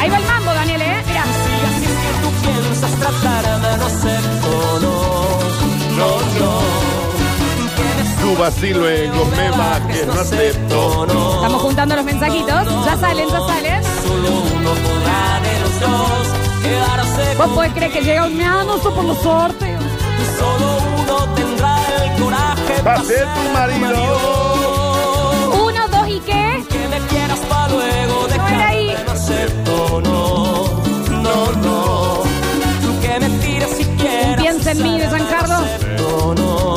Ahí 0.00 0.10
va 0.10 0.16
el 0.18 0.24
mambo, 0.24 0.52
Daniel, 0.52 0.82
¿eh? 0.82 1.02
Mira. 1.06 1.24
Si 1.24 1.52
así 1.68 1.84
es 1.84 1.98
que 2.02 2.12
tú 2.22 2.30
piensas 2.42 2.92
tratarme, 3.00 3.76
no 3.78 3.86
acepto, 3.86 4.80
no. 4.82 5.11
No, 6.02 6.10
no. 6.46 6.82
Y 8.62 8.72
luego 8.74 9.24
me 9.36 9.50
bajes, 9.50 10.06
no 10.06 10.12
acepto. 10.20 11.06
no. 11.06 11.34
Estamos 11.34 11.62
juntando 11.62 11.96
los 11.96 12.04
mensajitos. 12.04 12.84
Ya 12.84 12.96
salen, 12.96 13.28
ya 13.28 13.40
salen. 13.40 13.82
Solo 13.84 14.28
uno 14.56 14.70
podrá 14.70 15.40
de 15.42 15.60
los 15.60 15.80
dos 15.80 16.26
quedarse 16.62 17.34
¿Vos 17.36 17.48
podés 17.50 17.72
creer 17.72 17.92
que 17.92 18.00
llega 18.02 18.24
un 18.26 18.36
mianoso 18.36 18.94
por 18.94 19.04
los 19.04 19.18
sorteos? 19.18 19.82
Solo 20.38 20.78
uno 21.02 21.34
tendrá 21.34 21.76
el 22.04 22.22
coraje 22.22 22.82
Va 22.86 22.94
a 22.94 23.02
ser 23.02 23.26
tu 23.34 23.52
marido. 23.52 24.06
Uno, 25.64 25.88
dos 25.88 26.08
y 26.08 26.20
qué? 26.20 26.64
Que 26.68 26.88
me 26.88 26.98
quieras 27.08 27.38
para 27.48 27.68
luego 27.68 28.26
No 28.28 28.48
era 28.48 28.68
ahí. 28.68 28.96
no 29.06 29.12
acepto, 29.12 30.00
no. 30.04 31.22
No, 31.22 31.52
no. 31.62 32.22
Piensa 34.52 34.72
en 34.72 34.82
mí 34.82 35.00
de 35.00 35.08
San 35.08 35.26
Carlos. 35.28 35.62
No, 35.96 36.34
no. 36.34 36.76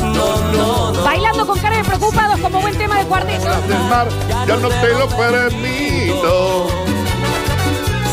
No, 0.00 0.52
no, 0.52 0.92
no. 0.92 1.02
Bailando 1.04 1.46
con 1.46 1.58
cara 1.58 1.76
de 1.76 1.84
preocupados 1.84 2.40
como 2.40 2.58
buen 2.62 2.74
tema 2.78 2.96
de 2.96 3.04
cuarteto. 3.04 3.48
Del 3.68 3.84
mar, 3.90 4.08
ya 4.46 4.56
no 4.56 4.68
te 4.70 4.94
lo 4.94 5.08
permito. 5.08 6.68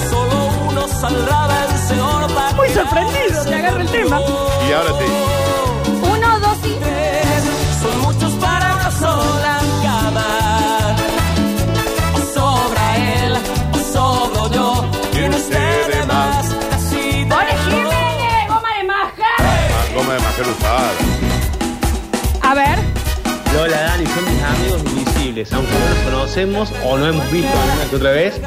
Solo 0.10 0.50
uno 0.68 0.86
saldrá 0.90 1.48
vencedor 1.48 2.30
Muy 2.58 2.70
sorprendido, 2.70 3.46
te 3.46 3.56
agarra 3.56 3.82
el 3.82 3.90
tema. 3.90 4.20
Y 4.68 4.74
ahora 4.74 4.98
te. 4.98 5.69
Aunque 25.52 25.72
no 25.72 25.90
los 25.90 25.98
conocemos 26.00 26.70
o 26.86 26.98
no 26.98 27.08
hemos 27.08 27.32
visto 27.32 27.52
una 27.52 27.90
que 27.90 27.96
otra 27.96 28.12
vez. 28.12 28.40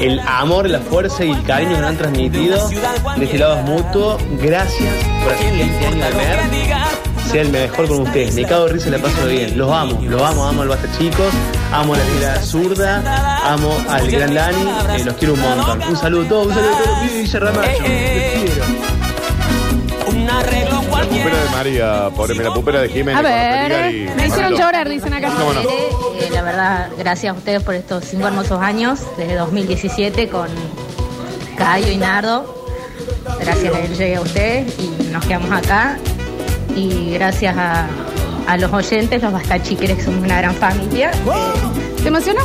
El 0.00 0.20
amor, 0.20 0.68
la 0.68 0.80
fuerza 0.80 1.24
y 1.24 1.30
el 1.30 1.42
cariño 1.42 1.74
que 1.74 1.80
nos 1.80 1.90
han 1.90 1.98
transmitido 1.98 2.68
de 2.68 3.24
este 3.24 3.38
lado 3.38 3.58
es 3.58 3.64
mutuo. 3.64 4.18
Gracias 4.40 4.94
por 5.22 5.32
hacer 5.32 5.52
que 5.52 5.62
este 5.62 5.86
año 5.86 6.04
de 6.04 6.14
MER 6.14 6.38
sea 7.30 7.42
el 7.42 7.50
mejor 7.50 7.88
con 7.88 8.00
ustedes. 8.02 8.34
Me 8.34 8.44
cago 8.44 8.66
de 8.66 8.72
risa 8.72 8.88
y 8.88 8.90
la 8.92 8.98
paso 8.98 9.26
bien. 9.26 9.58
Los 9.58 9.70
amo, 9.70 10.00
los 10.02 10.22
amo, 10.22 10.44
amo 10.46 10.62
al 10.62 10.68
Basta 10.68 10.88
Chicos, 10.98 11.32
amo 11.72 11.94
a 11.94 11.98
la 11.98 12.04
tira 12.04 12.42
zurda, 12.42 13.52
amo 13.52 13.76
al 13.88 14.10
gran 14.10 14.34
Dani, 14.34 14.62
eh, 14.96 15.04
los 15.04 15.14
quiero 15.14 15.34
un 15.34 15.40
montón. 15.40 15.82
Un 15.88 15.96
saludo 15.96 16.24
a 16.24 16.28
todos, 16.28 16.46
un 16.46 16.54
saludo 16.54 16.74
a 16.74 16.78
todos 16.78 17.02
los 17.02 17.12
Villa 17.12 17.40
Ramallo. 17.40 17.72
Los 17.72 17.78
quiero. 17.80 19.02
La 20.32 21.08
pupera 21.08 21.42
de 21.42 21.50
María, 21.50 22.10
pobre, 22.14 22.34
la 22.34 22.54
pupera 22.54 22.80
de 22.82 22.88
Jiménez. 22.88 23.16
A 23.16 23.22
ver. 23.22 24.14
Me 24.16 24.26
hicieron 24.26 24.52
llorar, 24.54 24.88
dicen 24.88 25.14
acá. 25.14 25.30
¿Cómo 25.36 25.52
no? 25.52 25.60
La 26.32 26.42
verdad, 26.42 26.88
gracias 26.98 27.34
a 27.34 27.38
ustedes 27.38 27.62
por 27.62 27.74
estos 27.74 28.04
cinco 28.04 28.26
hermosos 28.26 28.60
años, 28.60 29.00
desde 29.16 29.34
2017 29.36 30.28
con 30.28 30.48
Cayo 31.56 31.90
y 31.90 31.96
Nardo. 31.96 32.66
Gracias 33.40 33.74
a 33.74 33.78
él 33.80 33.96
llegué 33.96 34.16
a 34.16 34.20
ustedes 34.20 34.74
y 34.78 35.04
nos 35.12 35.24
quedamos 35.26 35.52
acá. 35.52 35.98
Y 36.74 37.12
gracias 37.12 37.56
a, 37.56 37.86
a 38.46 38.56
los 38.56 38.72
oyentes, 38.72 39.22
los 39.22 39.32
bastachiqueres, 39.32 39.98
que 39.98 40.02
somos 40.04 40.24
una 40.24 40.38
gran 40.38 40.54
familia. 40.54 41.10
¿Te 42.02 42.08
emocionó? 42.08 42.40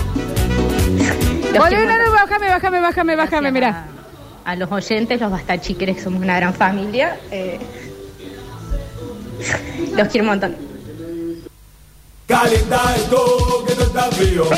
Quiero 1.52 1.86
no, 1.86 1.98
no, 2.06 2.12
bájame, 2.12 2.50
bájame, 2.50 2.82
bájame, 2.82 3.16
bájame, 3.16 3.52
mira. 3.52 3.86
A, 4.46 4.52
a 4.52 4.56
los 4.56 4.72
oyentes, 4.72 5.20
los 5.20 5.32
bastachiqueres, 5.32 5.96
que 5.96 6.02
somos 6.04 6.22
una 6.22 6.36
gran 6.36 6.54
familia. 6.54 7.18
eh, 7.32 7.60
los 9.96 10.08
quiero 10.10 10.24
un 10.24 10.30
montón. 10.30 10.67
A 12.30 12.44
mí 12.44 12.56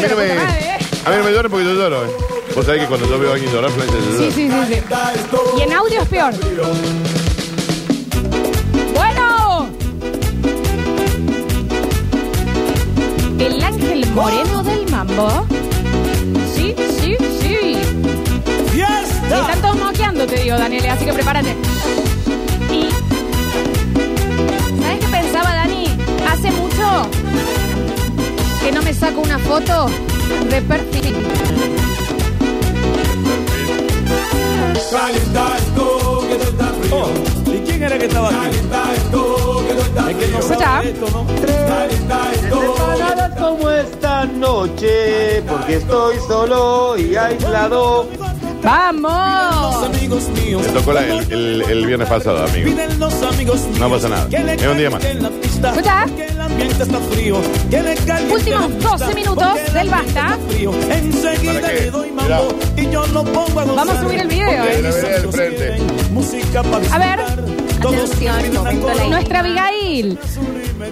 no 0.10 0.16
me, 0.16 0.32
a 0.32 1.10
mí 1.10 1.18
no 1.18 1.24
me 1.24 1.32
llora 1.32 1.50
porque 1.50 1.66
yo 1.66 1.74
lloro. 1.74 2.06
eh. 2.06 2.10
Vos 2.56 2.66
sabés 2.66 2.82
que 2.82 2.88
cuando 2.88 3.08
yo 3.08 3.20
veo 3.20 3.30
a 3.30 3.34
alguien 3.36 3.52
llorar, 3.54 3.70
Florencia, 3.72 4.00
yo 4.00 4.32
Sí, 4.32 4.48
lloro. 4.50 4.66
sí, 4.66 4.74
sí, 4.74 4.80
sí. 4.80 5.60
Y 5.60 5.62
en 5.62 5.74
audio 5.74 6.02
es 6.02 6.08
peor. 6.10 6.34
Bueno. 8.96 9.70
El 13.40 13.64
ángel 13.64 14.06
moreno 14.14 14.64
del 14.64 14.90
mambo. 14.90 15.46
Sí, 16.56 16.76
sí, 17.00 17.16
sí. 17.42 17.78
Y 18.76 18.82
están 18.82 19.62
todos 19.62 19.78
moqueando, 19.78 20.26
te 20.26 20.38
digo, 20.44 20.58
Daniel, 20.58 20.86
así 20.88 21.06
que 21.06 21.14
prepárate. 21.14 21.56
Una 29.20 29.40
foto 29.40 29.88
de 30.50 30.62
perfil. 30.62 31.16
¿Y 37.46 37.60
quién 37.66 37.84
era 37.84 37.98
que 37.98 38.06
estaba 38.06 38.30
aquí? 38.30 38.58
Es 38.58 40.16
que 40.18 40.28
no 40.32 40.40
Escucha. 40.40 40.60
sabe 40.60 40.90
esto, 40.90 41.06
¿no? 41.12 41.26
Separadas 42.50 43.40
como 43.40 43.70
esta 43.70 44.26
noche, 44.26 45.42
porque 45.48 45.76
estoy 45.78 46.16
solo 46.28 46.98
y 46.98 47.16
aislado. 47.16 48.08
¡Vamos! 48.64 49.84
Amigos 49.86 50.28
míos. 50.30 50.62
Me 50.66 50.74
tocó 50.74 50.94
la- 50.94 51.06
el, 51.06 51.32
el- 51.32 51.62
el 51.62 51.86
viernes 51.86 52.08
pasado, 52.10 52.44
amigo. 52.46 52.72
No 53.80 53.90
pasa 53.90 54.10
nada. 54.10 54.28
Es 54.54 54.68
un 54.68 54.78
día 54.78 54.90
más. 54.90 55.04
Escucha. 55.04 56.06
Últimos 58.32 58.62
la 58.62 58.68
pista, 58.68 58.98
12 58.98 59.16
minutos 59.16 59.74
del 59.74 59.90
Basta. 59.90 60.38
Vamos 63.76 63.90
a 63.90 64.02
subir 64.02 64.20
el 64.20 64.28
video, 64.28 64.50
eh. 64.50 64.58
La 64.58 64.64
vereda 64.66 65.10
del 65.22 65.32
frente. 65.32 65.78
A 66.92 67.00
ver. 67.00 67.20
Atención, 67.80 68.54
momento 68.54 68.88
Nuestra 69.10 69.40
Abigail. 69.40 70.20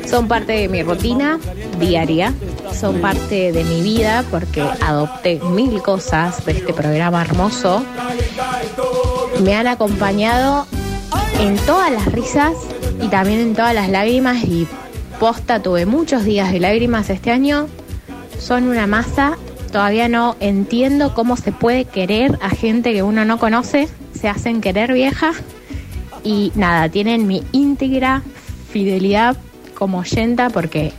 Son 0.09 0.27
parte 0.29 0.53
de 0.53 0.69
mi 0.69 0.83
rutina 0.83 1.38
diaria, 1.79 2.33
son 2.79 3.01
parte 3.01 3.51
de 3.51 3.63
mi 3.63 3.81
vida 3.81 4.24
porque 4.29 4.62
adopté 4.62 5.39
mil 5.51 5.81
cosas 5.81 6.46
de 6.46 6.51
este 6.51 6.74
programa 6.74 7.22
hermoso. 7.22 7.84
Me 9.43 9.55
han 9.55 9.67
acompañado 9.67 10.67
en 11.39 11.55
todas 11.57 11.91
las 11.91 12.12
risas 12.12 12.53
y 13.01 13.07
también 13.07 13.39
en 13.39 13.55
todas 13.55 13.74
las 13.74 13.89
lágrimas 13.89 14.43
y 14.43 14.67
posta 15.19 15.62
tuve 15.62 15.86
muchos 15.86 16.24
días 16.24 16.51
de 16.51 16.60
lágrimas 16.60 17.10
este 17.10 17.31
año 17.31 17.67
son 18.39 18.67
una 18.67 18.88
masa. 18.88 19.38
Todavía 19.72 20.07
no 20.07 20.36
entiendo 20.39 21.13
cómo 21.13 21.36
se 21.36 21.51
puede 21.51 21.86
querer 21.86 22.38
a 22.41 22.50
gente 22.50 22.93
que 22.93 23.03
uno 23.03 23.25
no 23.25 23.39
conoce. 23.39 23.88
Se 24.13 24.29
hacen 24.29 24.62
querer 24.62 24.93
vieja. 24.93 25.34
Y 26.24 26.51
nada, 26.55 26.89
tienen 26.89 27.27
mi 27.27 27.43
íntegra 27.51 28.22
fidelidad 28.72 29.36
como 29.77 30.00
oyenta 30.00 30.50
porque 30.50 30.93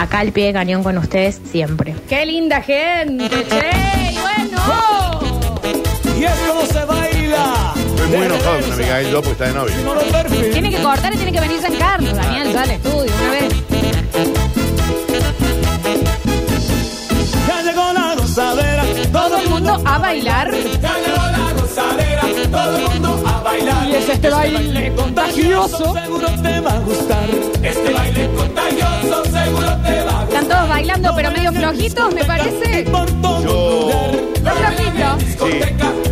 acá 0.00 0.20
al 0.20 0.32
pie 0.32 0.46
de 0.46 0.52
cañón 0.54 0.82
con 0.82 0.96
ustedes 0.98 1.40
siempre. 1.50 1.94
¡Qué 2.08 2.24
linda 2.24 2.62
gente! 2.62 3.28
¡Che! 3.28 4.12
y 4.12 4.18
¡Bueno! 4.18 5.20
Y 6.18 6.24
es 6.24 6.34
como 6.48 6.62
se 6.66 6.84
baila. 6.84 7.74
Estoy 7.76 8.08
muy 8.08 8.26
enojado 8.26 8.60
con 8.60 8.72
Abigail 8.72 9.10
yo 9.10 9.22
porque 9.22 9.32
está 9.32 9.46
de 9.46 9.52
novio. 9.52 10.52
Tiene 10.52 10.70
que 10.70 10.82
cortar 10.82 11.14
y 11.14 11.16
tiene 11.16 11.32
que 11.32 11.40
venir 11.40 11.60
San 11.60 11.74
Carlos, 11.76 12.14
Daniel, 12.14 12.52
ya 12.52 12.62
al 12.62 12.70
estudio 12.70 13.12
una 13.20 13.30
vez. 13.30 13.54
Ya 17.46 17.62
llegó 17.62 17.92
la 17.92 18.14
gozadera. 18.16 18.82
Todo 19.12 19.36
el 19.36 19.48
mundo 19.50 19.82
a 19.84 19.98
bailar. 19.98 20.50
Ya 20.50 20.94
llegó 20.98 21.24
la 21.30 21.52
gozadera. 21.60 22.22
Todo 22.50 22.76
el 22.76 22.90
mundo 22.90 23.22
a 23.26 23.42
bailar. 23.42 23.88
Y 23.88 23.94
es 23.96 24.08
este 24.08 24.30
baile 24.30 24.94
contagioso. 24.94 25.94
Seguro 25.94 26.28
te 26.42 26.60
va 26.60 26.72
a 26.72 26.78
gustar. 26.80 27.28
Este 27.62 27.92
baile 27.92 28.30
contagioso 28.34 29.29
Están 30.28 30.48
todos 30.48 30.68
bailando, 30.68 31.12
pero 31.16 31.30
medio 31.32 31.52
flojitos, 31.52 32.14
me 32.14 32.24
parece. 32.24 32.84
Yo, 32.84 34.10
Los 34.42 34.54
flojitos. 34.54 35.22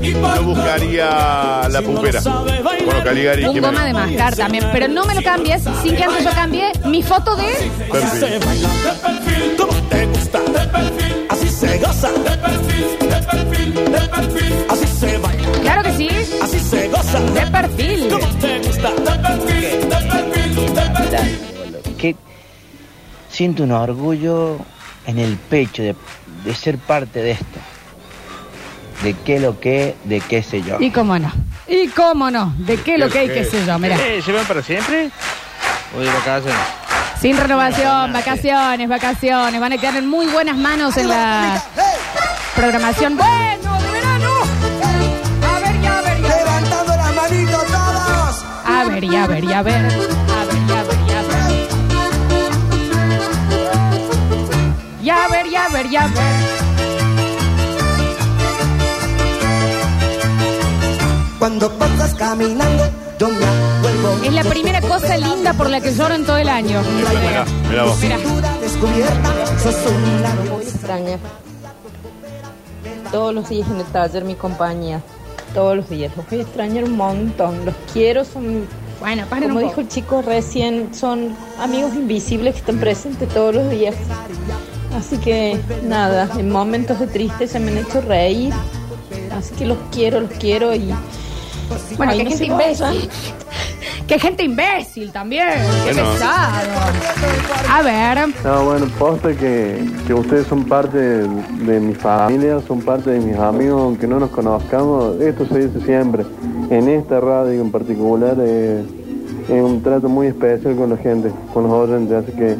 sí, 0.00 0.12
yo 0.35 0.42
buscaría 0.42 1.68
la 1.70 1.82
pupera. 1.82 2.20
Bueno, 2.20 3.04
Caligari, 3.04 3.44
Un 3.44 3.54
que 3.54 3.61
goma 3.61 3.85
de 3.85 3.92
mascar 3.92 4.35
también. 4.37 4.64
Pero 4.73 4.88
no 4.88 5.04
me 5.04 5.14
lo 5.14 5.23
cambies 5.23 5.62
sin 5.82 5.94
que 5.97 6.04
antes 6.04 6.25
yo 6.25 6.30
cambie 6.30 6.73
mi 6.87 7.02
foto 7.02 7.37
de. 7.37 7.47
Así 7.47 8.18
se 8.18 8.38
baila 8.38 8.68
de 8.68 8.92
perfil, 9.02 9.56
te 9.90 10.06
gusta 10.06 10.38
de 10.40 10.68
perfil. 10.68 11.26
Así 11.28 11.49
se 11.49 11.78
goza 11.78 12.08
de 12.12 12.37
perfil, 12.37 12.99
de 13.00 13.06
perfil, 13.06 13.75
de 13.75 14.00
perfil. 14.08 14.54
Así 14.70 14.87
se 14.87 15.18
baila, 15.18 15.49
Claro 15.62 15.82
que 15.82 15.92
sí. 15.92 16.08
así 16.42 16.58
se 16.61 16.88
goza 16.88 17.20
De 17.20 17.47
perfil. 17.50 18.08
como 18.08 18.26
te 18.40 18.58
gusta 18.58 18.90
de 18.90 19.18
perfil, 19.28 19.88
de 19.88 19.97
perfil, 19.97 20.75
de 20.75 20.82
perfil. 20.82 21.97
que 21.99 22.16
siento 23.38 23.62
un 23.62 23.71
orgullo 23.71 24.59
en 25.07 25.21
el 25.21 25.37
pecho 25.37 25.80
de, 25.80 25.95
de 26.45 26.54
ser 26.57 26.76
parte 26.76 27.23
de 27.23 27.30
esto. 27.30 27.61
De 29.04 29.14
qué 29.14 29.38
lo 29.38 29.61
que, 29.61 29.95
de 30.02 30.21
qué 30.21 30.42
sé 30.42 30.61
yo. 30.61 30.78
Y 30.80 30.90
cómo 30.90 31.16
no. 31.21 31.30
Y 31.68 31.87
cómo 31.87 32.33
no. 32.33 32.52
¿De 32.59 32.78
qué 32.78 32.99
lo 32.99 33.09
que 33.09 33.21
hay, 33.21 33.28
qué 33.28 33.45
sé 33.45 33.64
yo? 33.64 33.78
Mira. 33.78 33.97
¿Se 33.97 34.33
van 34.33 34.45
para 34.45 34.61
siempre? 34.61 35.12
¿O 35.97 36.00
de 36.00 36.09
vacaciones? 36.09 36.59
Sin 37.21 37.37
renovación, 37.37 38.12
vacaciones, 38.12 38.88
vacaciones. 38.88 39.61
Van 39.61 39.73
a 39.73 39.78
quedar 39.78 39.95
en 39.95 40.09
muy 40.09 40.26
buenas 40.26 40.57
manos 40.57 40.97
en 40.97 41.09
la 41.09 41.62
programación. 42.57 43.16
Bueno, 43.16 43.73
de 43.80 43.92
verano. 43.92 44.33
A 45.47 45.61
ver, 45.61 45.80
ya, 45.80 45.99
a 45.99 46.02
ver, 46.02 46.23
ya. 46.23 46.37
Levantando 46.38 46.97
la 46.97 47.12
manito 47.12 47.59
todos. 47.71 48.45
A 48.66 48.85
ver, 48.88 49.04
ya, 49.09 49.23
a 49.23 49.26
ver, 49.28 49.47
ya, 49.47 49.59
a 49.61 49.62
ver. 49.62 49.76
A 49.76 49.78
ver, 49.78 49.92
ya, 49.92 49.99
a 50.00 50.23
ver, 50.26 50.38
ya. 55.87 56.08
Cuando 61.38 61.70
pasas 61.78 62.14
caminando, 62.14 62.85
yo 63.18 63.28
me 63.28 63.37
vuelvo. 63.82 64.25
Es 64.25 64.32
la 64.32 64.42
primera 64.44 64.80
cosa 64.80 65.16
linda 65.16 65.52
por 65.54 65.70
la 65.70 65.80
que 65.80 65.94
lloro 65.94 66.14
en 66.14 66.25
todo 66.26 66.37
el 66.37 66.49
año. 66.49 66.82
Mirá, 66.97 67.44
mirá 67.70 67.85
vos. 67.85 67.99
Mira. 68.00 68.16
Muy 70.50 70.62
extraña. 70.62 71.18
Todos 73.12 73.34
los 73.34 73.49
días 73.49 73.69
en 73.71 73.76
el 73.78 73.86
taller 73.86 74.25
mi 74.25 74.34
compañía. 74.34 75.00
Todos 75.54 75.76
los 75.76 75.88
días. 75.88 76.12
Los 76.17 76.28
voy 76.28 76.41
a 76.41 76.43
extrañar 76.43 76.84
un 76.84 76.97
montón. 76.97 77.64
Los 77.64 77.75
quiero. 77.93 78.25
Son, 78.25 78.67
Bueno, 79.00 79.25
paren 79.30 79.49
como 79.50 79.60
un 79.60 79.62
dijo 79.62 79.71
poco. 79.76 79.80
el 79.82 79.88
chico 79.88 80.23
recién, 80.23 80.93
son 80.93 81.36
amigos 81.60 81.95
invisibles 81.95 82.54
que 82.54 82.60
están 82.60 82.78
presentes 82.78 83.28
todos 83.28 83.54
los 83.54 83.71
días. 83.71 83.95
Así 84.96 85.18
que 85.18 85.60
nada, 85.84 86.28
en 86.38 86.50
momentos 86.50 86.98
de 87.00 87.06
tristeza 87.06 87.58
me 87.58 87.70
han 87.72 87.78
hecho 87.78 88.00
reír. 88.00 88.52
Así 89.36 89.54
que 89.54 89.66
los 89.66 89.78
quiero, 89.92 90.20
los 90.20 90.30
quiero 90.32 90.74
y... 90.74 90.92
Bueno, 91.96 92.12
Ay, 92.12 92.18
qué 92.18 92.24
no 92.24 92.30
gente 92.30 92.44
imbécil. 92.46 93.10
Qué 94.08 94.18
gente 94.18 94.42
imbécil 94.42 95.12
también. 95.12 95.48
Qué 95.84 95.92
Bueno. 95.92 96.12
pesado. 96.12 96.70
A 97.70 97.82
ver. 97.82 98.18
No, 98.42 98.64
bueno, 98.64 98.86
posta 98.98 99.34
que, 99.34 99.84
que 100.06 100.14
ustedes 100.14 100.46
son 100.46 100.64
parte 100.64 100.96
de, 100.96 101.28
de 101.66 101.78
mi 101.78 101.94
familia, 101.94 102.58
son 102.66 102.80
parte 102.80 103.10
de 103.10 103.20
mis 103.20 103.36
amigos, 103.36 103.82
aunque 103.82 104.06
no 104.06 104.18
nos 104.18 104.30
conozcamos, 104.30 105.20
esto 105.20 105.44
se 105.46 105.66
dice 105.68 105.84
siempre. 105.84 106.24
En 106.70 106.88
esta 106.88 107.20
radio 107.20 107.60
en 107.60 107.70
particular 107.70 108.34
eh, 108.40 108.82
es 109.46 109.62
un 109.62 109.82
trato 109.82 110.08
muy 110.08 110.28
especial 110.28 110.74
con 110.74 110.88
la 110.88 110.96
gente, 110.96 111.30
con 111.52 111.64
los 111.64 111.72
oyentes, 111.72 112.24
así 112.24 112.32
que 112.32 112.56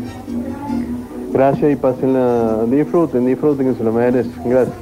gracias 1.38 1.72
y 1.72 1.77
pásenla, 1.77 2.64
disfruten, 2.66 3.24
disfruten 3.24 3.70
que 3.72 3.79
se 3.79 3.85
lo 3.85 3.92
merecen, 3.92 4.33
gracias. 4.44 4.77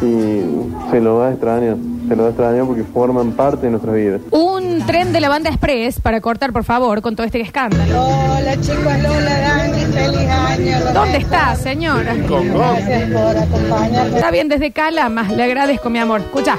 Y 0.00 0.42
se 0.90 1.00
lo 1.00 1.16
va 1.16 1.28
a 1.28 1.30
extrañar, 1.32 1.76
se 2.08 2.14
lo 2.14 2.22
va 2.22 2.28
a 2.28 2.30
extrañar 2.30 2.64
porque 2.66 2.84
forman 2.84 3.32
parte 3.32 3.62
de 3.66 3.70
nuestras 3.70 3.94
vidas. 3.94 4.20
Un 4.30 4.86
tren 4.86 5.12
de 5.12 5.20
la 5.20 5.28
banda 5.28 5.50
Express 5.50 6.00
para 6.00 6.20
cortar, 6.20 6.52
por 6.52 6.62
favor, 6.64 7.02
con 7.02 7.16
todo 7.16 7.26
este 7.26 7.40
escándalo. 7.40 8.04
Hola 8.04 8.60
chicos, 8.60 8.82
Lola, 8.84 9.40
Dani, 9.40 9.84
feliz 9.86 10.30
año. 10.30 10.92
¿Dónde 10.94 11.18
está, 11.18 11.56
señora? 11.56 12.14
Con. 12.28 12.52
Gracias 12.52 13.10
por 13.10 13.36
acompañarme. 13.36 14.16
Está 14.16 14.30
bien, 14.30 14.48
desde 14.48 14.70
Calamas. 14.70 15.32
Le 15.32 15.42
agradezco, 15.42 15.90
mi 15.90 15.98
amor. 15.98 16.20
Escucha. 16.20 16.58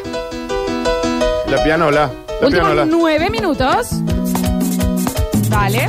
La 1.49 1.63
pianola. 1.63 2.09
La 2.41 2.47
Últimos 2.47 2.67
pianola. 2.73 2.85
nueve 2.85 3.29
minutos. 3.29 4.01
Vale. 5.49 5.87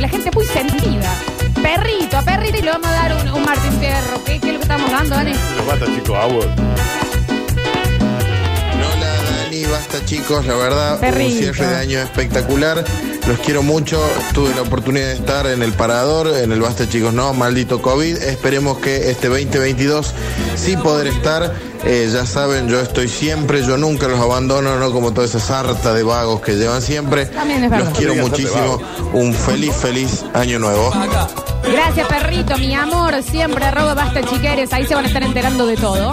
La 0.00 0.08
gente 0.08 0.30
muy 0.34 0.46
sentida. 0.46 1.14
Perrito, 1.62 2.16
a 2.16 2.22
perrito 2.22 2.58
y 2.58 2.62
le 2.62 2.70
vamos 2.70 2.88
a 2.88 2.92
dar 2.92 3.34
un, 3.34 3.44
Martín 3.44 3.72
Fierro. 3.78 4.24
¿Qué, 4.24 4.40
¿Qué 4.40 4.48
es 4.48 4.52
lo 4.54 4.58
que 4.58 4.62
estamos 4.62 4.90
dando, 4.90 5.14
Dani? 5.14 5.32
Los 5.32 5.66
basta, 5.66 5.86
chicos, 5.86 6.16
agua. 6.16 6.46
Basta 9.70 10.04
chicos, 10.04 10.46
la 10.46 10.56
verdad, 10.56 11.00
Perrito. 11.00 11.34
un 11.34 11.38
cierre 11.54 11.66
de 11.66 11.76
año 11.76 11.98
espectacular. 12.00 12.84
Los 13.26 13.38
quiero 13.38 13.62
mucho, 13.62 14.02
tuve 14.34 14.54
la 14.54 14.62
oportunidad 14.62 15.06
de 15.06 15.14
estar 15.14 15.46
en 15.46 15.62
el 15.62 15.72
parador, 15.72 16.28
en 16.36 16.50
el 16.50 16.60
Basta 16.60 16.88
chicos, 16.88 17.12
no, 17.12 17.32
maldito 17.34 17.80
COVID. 17.80 18.16
Esperemos 18.16 18.78
que 18.78 19.10
este 19.10 19.28
2022 19.28 20.12
sí 20.56 20.76
poder 20.76 21.06
estar. 21.06 21.54
Eh, 21.84 22.08
ya 22.12 22.26
saben, 22.26 22.68
yo 22.68 22.80
estoy 22.80 23.08
siempre, 23.08 23.64
yo 23.64 23.76
nunca 23.76 24.06
los 24.06 24.20
abandono, 24.20 24.78
no 24.78 24.92
como 24.92 25.12
toda 25.12 25.26
esa 25.26 25.40
sarta 25.40 25.92
de 25.92 26.02
vagos 26.02 26.40
que 26.40 26.52
llevan 26.54 26.80
siempre. 26.80 27.26
También 27.26 27.64
es 27.64 27.70
verdad. 27.70 27.88
Los 27.88 27.98
quiero 27.98 28.14
muchísimo. 28.16 28.80
Un 29.12 29.34
feliz, 29.34 29.74
feliz 29.74 30.24
año 30.34 30.58
nuevo. 30.58 30.92
Gracias, 31.70 32.06
perrito, 32.08 32.56
mi 32.58 32.74
amor. 32.74 33.22
Siempre 33.22 33.64
arroba 33.64 33.94
basta 33.94 34.22
chiqueres. 34.22 34.72
Ahí 34.72 34.86
se 34.86 34.94
van 34.94 35.04
a 35.04 35.08
estar 35.08 35.22
enterando 35.22 35.66
de 35.66 35.76
todo. 35.76 36.12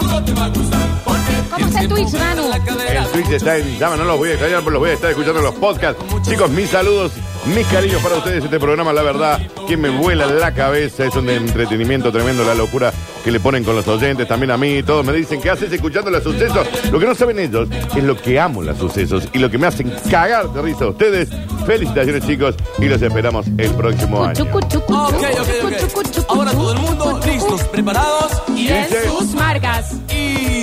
¿Cómo 1.50 1.66
está 1.66 1.80
el 1.80 1.88
Twitch, 1.88 2.12
Manu? 2.12 2.42
El 2.52 3.06
Twitch 3.12 3.30
está 3.30 3.56
en 3.58 3.78
llama, 3.78 3.96
no 3.96 4.04
los 4.04 4.18
voy 4.18 4.28
a 4.30 4.32
extrañar, 4.32 4.60
pero 4.60 4.70
los 4.72 4.80
voy 4.80 4.90
a 4.90 4.94
estar 4.94 5.10
escuchando 5.10 5.38
en 5.40 5.44
los 5.46 5.54
podcasts. 5.56 6.02
Chicos, 6.28 6.50
mis 6.50 6.70
saludos, 6.70 7.12
mis 7.54 7.66
cariños 7.66 8.02
para 8.02 8.16
ustedes. 8.16 8.44
Este 8.44 8.58
programa, 8.60 8.92
la 8.92 9.02
verdad, 9.02 9.40
que 9.66 9.76
me 9.76 9.88
vuela 9.90 10.26
la 10.26 10.52
cabeza. 10.54 11.04
Es 11.04 11.14
un 11.16 11.28
entretenimiento 11.28 12.12
tremendo, 12.12 12.44
la 12.44 12.54
locura 12.54 12.92
que 13.24 13.30
le 13.30 13.40
ponen 13.40 13.64
con 13.64 13.74
los 13.76 13.86
oyentes, 13.88 14.26
también 14.28 14.50
a 14.50 14.56
mí. 14.56 14.82
Todos 14.82 15.04
me 15.04 15.12
dicen, 15.12 15.40
¿qué 15.40 15.50
haces 15.50 15.72
escuchando 15.72 16.10
los 16.10 16.22
sucesos? 16.22 16.66
Lo 16.90 16.98
que 16.98 17.06
no 17.06 17.14
saben 17.14 17.38
ellos 17.38 17.68
es 17.96 18.02
lo 18.04 18.16
que 18.16 18.38
amo 18.40 18.62
los 18.62 18.78
sucesos 18.78 19.28
y 19.32 19.38
lo 19.38 19.50
que 19.50 19.58
me 19.58 19.66
hacen 19.66 19.92
cagar 20.10 20.48
de 20.52 20.62
risa 20.62 20.84
a 20.84 20.88
ustedes. 20.88 21.28
Felicitaciones, 21.66 22.26
chicos, 22.26 22.54
y 22.78 22.86
los 22.86 23.00
esperamos 23.02 23.46
el 23.58 23.70
próximo 23.74 24.24
año. 24.24 24.34
Chucu, 24.34 24.60
chucu, 24.68 24.94
Ok, 24.94 25.12
chucu, 25.12 25.66
ok, 25.66 26.04
ok. 26.16 26.24
Ahora 26.28 26.50
todo 26.52 26.72
el 26.72 26.78
mundo 26.78 27.20
listos, 27.26 27.62
preparados 27.64 28.42
y 28.56 28.68
En 28.68 28.86
sus 29.08 29.34
marcas. 29.34 29.94
y 30.08 30.59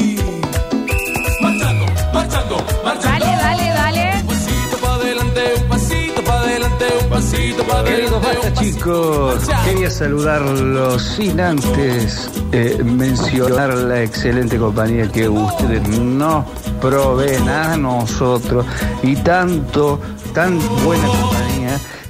marchando, 2.38 2.58
marchando. 2.84 3.26
Dale, 3.26 3.38
dale, 3.38 3.70
dale. 3.70 4.22
Un 4.22 4.28
pasito 4.28 4.78
para 4.82 4.94
adelante, 4.96 5.42
un 5.58 5.68
pasito 5.68 6.24
para 6.24 6.40
adelante, 6.40 6.86
un 7.02 7.10
pasito 7.10 7.64
para 7.64 7.84
Queridos 7.84 8.24
adelante. 8.24 8.50
basta 8.50 8.62
chicos, 8.62 9.50
quería 9.66 9.90
saludarlos 9.90 11.02
sin 11.02 11.40
antes 11.40 12.30
eh, 12.52 12.82
mencionar 12.84 13.74
la 13.74 14.04
excelente 14.04 14.58
compañía 14.58 15.08
que 15.12 15.28
ustedes 15.28 15.88
nos 15.88 16.46
proveen 16.82 17.48
a 17.50 17.78
nosotros 17.78 18.66
y 19.04 19.16
tanto, 19.16 20.00
tan 20.34 20.60
buena 20.84 21.08
compañía 21.08 21.37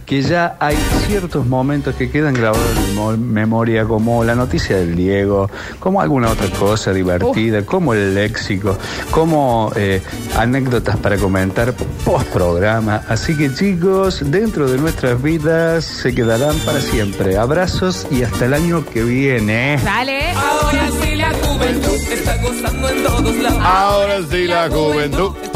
que 0.08 0.22
ya 0.22 0.56
hay 0.62 0.78
ciertos 1.06 1.46
momentos 1.46 1.94
que 1.96 2.10
quedan 2.10 2.34
grabados 2.34 2.66
en 3.14 3.34
memoria, 3.34 3.84
como 3.84 4.24
la 4.24 4.36
noticia 4.36 4.78
del 4.78 4.96
Diego, 4.96 5.52
como 5.80 6.00
alguna 6.00 6.30
otra 6.30 6.50
cosa 6.50 6.94
divertida, 6.94 7.66
como 7.66 7.94
el 7.94 8.16
léxico, 8.16 8.78
como 9.12 9.70
eh, 9.76 10.02
anécdotas 10.38 10.96
para 10.96 11.18
comentar 11.18 11.74
post 12.06 12.26
programa. 12.30 13.04
Así 13.10 13.36
que 13.36 13.54
chicos, 13.54 14.24
dentro 14.32 14.70
de 14.72 14.78
nuestras 14.78 15.22
vidas 15.22 15.84
se 15.84 16.16
quedarán 16.16 16.58
para 16.60 16.80
siempre. 16.80 17.38
Abrazos 17.38 18.08
y 18.10 18.24
hasta 18.24 18.46
el 18.46 18.54
año 18.54 18.86
que 18.86 19.04
viene. 19.04 19.78
Dale. 19.84 20.32
Ahora 20.32 20.90
sí 21.02 21.16
la 21.16 21.34
juventud 21.34 21.98
está 22.10 22.38
gozando 22.38 22.90
en 22.90 23.04
todos 23.04 23.36
lados. 23.36 23.60
Ahora 23.62 24.20
sí 24.32 24.48
la 24.48 24.70
juventud. 24.70 25.47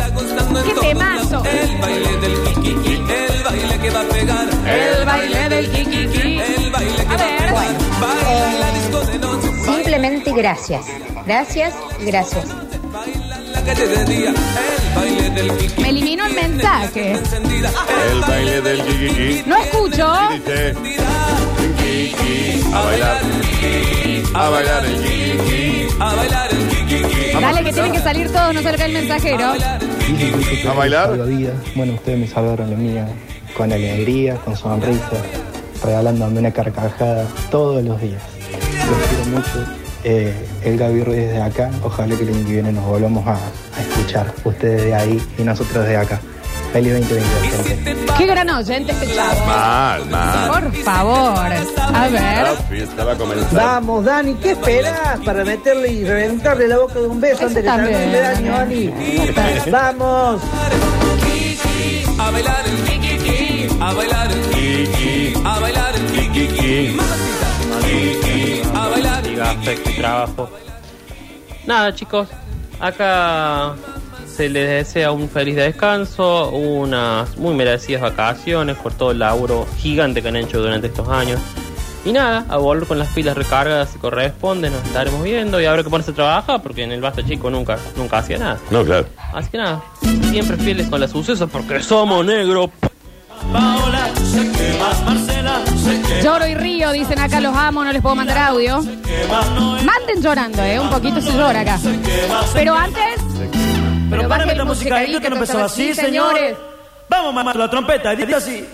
En 0.49 0.63
¡Qué 0.63 0.71
todos 0.73 0.87
temazo! 0.87 1.29
lados. 1.43 1.47
El 1.47 1.77
baile 1.81 2.17
del 2.17 2.43
kikiki, 2.43 2.93
el 2.93 3.43
baile 3.43 3.79
que 3.81 3.89
va 3.89 4.01
a 4.01 4.03
pegar. 4.05 4.47
El 4.67 5.05
baile 5.05 5.49
del 5.49 5.71
kikiki. 5.71 6.39
El 6.39 6.71
baile 6.71 6.95
que 6.95 7.01
A 7.01 7.05
va 7.05 7.13
a 7.13 7.17
ver. 7.17 7.37
pegar. 7.37 7.53
Baila 8.01 8.51
en 8.53 8.59
la 8.59 8.71
disco 8.71 8.99
de 9.11 9.19
noche. 9.19 9.47
Simplemente 9.65 10.31
gracias. 10.33 10.85
Gracias, 11.25 11.73
gracias. 12.05 12.45
Kikiki. 14.95 15.81
Me 15.81 15.89
eliminó 15.89 16.25
el 16.25 16.33
mensaje. 16.33 17.11
Encendida. 17.11 17.69
El 18.11 18.21
baile 18.21 18.61
del 18.61 18.81
kikiki. 18.83 19.43
No 19.49 19.57
escucho. 19.57 20.05
A 20.07 20.29
bailar. 22.85 23.21
A 24.33 24.49
bailar 24.49 24.85
el 24.85 24.95
kiki. 25.03 25.87
A 25.99 26.13
bailar 26.15 26.49
el 26.51 26.67
kikiki. 26.87 27.31
Dale 27.41 27.63
que 27.63 27.73
tienen 27.73 27.91
que 27.91 27.99
salir 27.99 28.31
todos, 28.31 28.53
no 28.53 28.61
salga 28.61 28.85
el 28.85 28.93
mensajero. 28.93 29.53
A 30.69 30.73
bailar. 30.73 31.17
Bueno, 31.75 31.93
ustedes 31.93 32.19
me 32.19 32.27
salvaron 32.27 32.69
la 32.69 32.75
mía 32.75 33.07
con 33.55 33.71
alegría, 33.71 34.35
con 34.35 34.55
sonrisa, 34.55 35.17
regalándome 35.83 36.39
una 36.39 36.51
carcajada 36.51 37.25
todos 37.49 37.83
los 37.83 38.01
días. 38.01 38.21
Los 38.89 39.07
quiero 39.07 39.25
mucho. 39.37 39.71
Eh, 40.03 40.33
el 40.63 40.77
Gaby 40.77 41.03
Ruiz 41.03 41.17
desde 41.17 41.41
acá. 41.41 41.71
Ojalá 41.83 42.15
que 42.15 42.23
el 42.23 42.29
año 42.29 42.45
que 42.45 42.53
viene 42.53 42.71
nos 42.71 42.85
volvamos 42.85 43.25
a, 43.27 43.35
a 43.35 43.81
escuchar. 43.81 44.33
Ustedes 44.43 44.83
de 44.83 44.95
ahí 44.95 45.21
y 45.37 45.43
nosotros 45.43 45.85
de 45.85 45.97
acá. 45.97 46.19
Feliz 46.73 46.93
2022, 46.93 47.67
gente. 47.67 47.95
Qué 48.17 48.25
gran 48.25 48.49
oyente 48.49 48.91
este 48.93 49.13
chavo. 49.13 49.45
Mal, 49.45 50.05
mal. 50.05 50.47
Por 50.61 50.73
favor. 50.83 51.37
A 51.93 52.07
ver. 52.07 52.43
La 52.43 52.55
fiesta 52.69 53.03
va 53.03 53.11
a 53.11 53.15
comenzar. 53.17 53.53
Vamos, 53.53 54.05
Dani, 54.05 54.35
¿qué 54.35 54.51
esperas 54.51 55.19
para 55.25 55.43
meterle 55.43 55.91
y 55.91 56.03
reventarle 56.05 56.67
la 56.69 56.77
boca 56.77 56.93
de 56.99 57.07
un 57.07 57.19
beso 57.19 57.35
Eso 57.35 57.47
antes 57.47 57.63
de 57.63 57.69
también. 57.69 58.11
daño, 58.13 58.51
Dani? 58.53 58.93
Vamos. 59.71 60.41
A 62.17 62.31
bailar 62.31 62.63
el 62.65 62.77
kikiki. 62.85 63.67
A 63.81 63.93
bailar 63.93 64.31
el 64.31 64.41
Kiki, 64.51 65.33
A 65.43 65.59
bailar 65.59 65.95
el 65.95 66.05
kiki. 66.11 66.47
kikiki. 67.81 68.61
A 68.75 68.87
bailar 68.87 69.27
el 69.27 69.35
Gafex, 69.35 69.95
trabajo. 69.97 70.49
Nada, 71.65 71.93
chicos. 71.93 72.27
Acá 72.79 73.73
se 74.35 74.49
les 74.49 74.67
desea 74.69 75.11
un 75.11 75.29
feliz 75.29 75.55
descanso, 75.55 76.49
unas 76.49 77.37
muy 77.37 77.53
merecidas 77.53 78.01
vacaciones 78.01 78.77
por 78.77 78.93
todo 78.93 79.11
el 79.11 79.19
laburo 79.19 79.67
gigante 79.77 80.21
que 80.21 80.29
han 80.29 80.37
hecho 80.37 80.59
durante 80.59 80.87
estos 80.87 81.07
años. 81.09 81.39
Y 82.03 82.13
nada, 82.13 82.45
a 82.49 82.57
volver 82.57 82.87
con 82.87 82.97
las 82.97 83.09
pilas 83.09 83.37
recargadas 83.37 83.89
si 83.91 83.99
corresponde, 83.99 84.71
nos 84.71 84.83
estaremos 84.85 85.21
viendo 85.21 85.61
y 85.61 85.65
habrá 85.65 85.83
que 85.83 85.89
ponerse 85.89 86.11
a 86.11 86.15
trabajar 86.15 86.61
porque 86.61 86.83
en 86.83 86.91
el 86.91 87.01
Basta 87.01 87.23
Chico 87.23 87.49
nunca, 87.49 87.77
nunca 87.95 88.19
hacía 88.19 88.39
nada. 88.39 88.57
No, 88.71 88.83
claro. 88.83 89.05
Así 89.33 89.51
que 89.51 89.57
nada, 89.57 89.83
siempre 90.29 90.57
fieles 90.57 90.87
con 90.87 90.99
las 90.99 91.11
sucesos 91.11 91.49
porque 91.51 91.81
somos 91.83 92.25
negros. 92.25 92.71
Paola, 93.51 94.09
se 94.15 94.51
quema. 94.51 94.93
Marcela, 95.05 95.59
se. 95.83 96.23
Lloro 96.23 96.47
y 96.47 96.55
río, 96.55 96.91
dicen 96.91 97.19
acá 97.19 97.41
los 97.41 97.55
amo, 97.55 97.83
no 97.83 97.91
les 97.91 98.01
puedo 98.01 98.15
mandar 98.15 98.37
audio. 98.37 98.81
Manden 98.81 100.21
llorando, 100.21 100.63
eh, 100.63 100.79
un 100.79 100.89
poquito 100.89 101.21
se 101.21 101.31
llora 101.33 101.61
acá. 101.61 101.79
Pero 102.53 102.75
antes, 102.75 103.15
Pero 104.11 104.27
párame 104.27 104.53
la 104.53 104.65
musicadita 104.65 105.19
que 105.19 105.29
no 105.29 105.35
empezó 105.37 105.63
así, 105.63 105.95
señores. 105.95 106.57
Vamos, 107.09 107.33
mamá, 107.33 107.53
la 107.53 107.69
trompeta, 107.69 108.13
dice 108.13 108.35
así. 108.35 108.67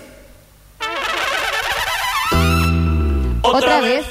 Otra 3.41 3.79
vez. 3.79 4.05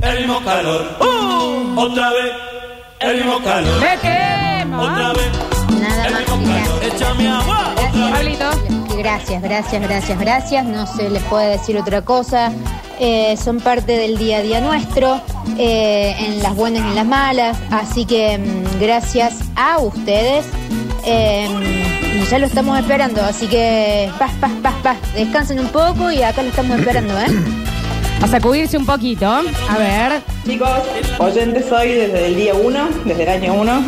El 0.00 0.18
mismo 0.18 0.42
calor. 0.42 0.84
Uh, 0.98 1.80
otra 1.80 2.10
vez. 2.10 2.32
El 3.00 3.16
mismo 3.18 3.42
calor. 3.42 3.80
¡Me 3.80 3.98
quemo! 3.98 4.82
Otra 4.82 5.12
vez. 5.12 5.30
Nada 5.80 6.10
más 6.10 6.26
gracias. 6.26 6.94
Échame 6.94 7.28
agua. 7.28 7.74
Gracias, 8.96 9.42
gracias, 9.42 9.82
gracias, 9.82 10.18
gracias. 10.18 10.64
No 10.64 10.86
se 10.86 11.10
les 11.10 11.22
puede 11.24 11.50
decir 11.50 11.76
otra 11.76 12.02
cosa. 12.02 12.50
Eh, 13.00 13.36
son 13.36 13.60
parte 13.60 13.92
del 13.92 14.16
día 14.18 14.38
a 14.38 14.42
día 14.42 14.60
nuestro, 14.60 15.20
eh, 15.58 16.14
en 16.18 16.42
las 16.42 16.54
buenas 16.54 16.84
y 16.84 16.88
en 16.88 16.94
las 16.94 17.06
malas. 17.06 17.58
Así 17.70 18.04
que 18.04 18.38
mm, 18.38 18.80
gracias 18.80 19.38
a 19.56 19.78
ustedes. 19.78 20.46
Eh, 21.04 21.48
y 22.14 22.30
ya 22.30 22.38
lo 22.38 22.46
estamos 22.46 22.78
esperando. 22.78 23.22
Así 23.22 23.46
que 23.46 24.10
paz, 24.18 24.32
paz, 24.40 24.52
paz, 24.62 24.74
paz. 24.82 24.96
Descansen 25.14 25.58
un 25.58 25.68
poco 25.68 26.10
y 26.10 26.22
acá 26.22 26.42
lo 26.42 26.50
estamos 26.50 26.78
esperando, 26.78 27.18
¿eh? 27.18 27.26
A 28.22 28.28
sacudirse 28.28 28.76
un 28.78 28.86
poquito. 28.86 29.26
A 29.26 29.78
ver. 29.78 30.22
Chicos, 30.46 30.68
oyentes 31.18 31.66
soy 31.68 31.88
desde 31.88 32.26
el 32.26 32.36
día 32.36 32.54
1, 32.54 32.88
desde 33.04 33.22
el 33.24 33.28
año 33.28 33.54
1. 33.54 33.82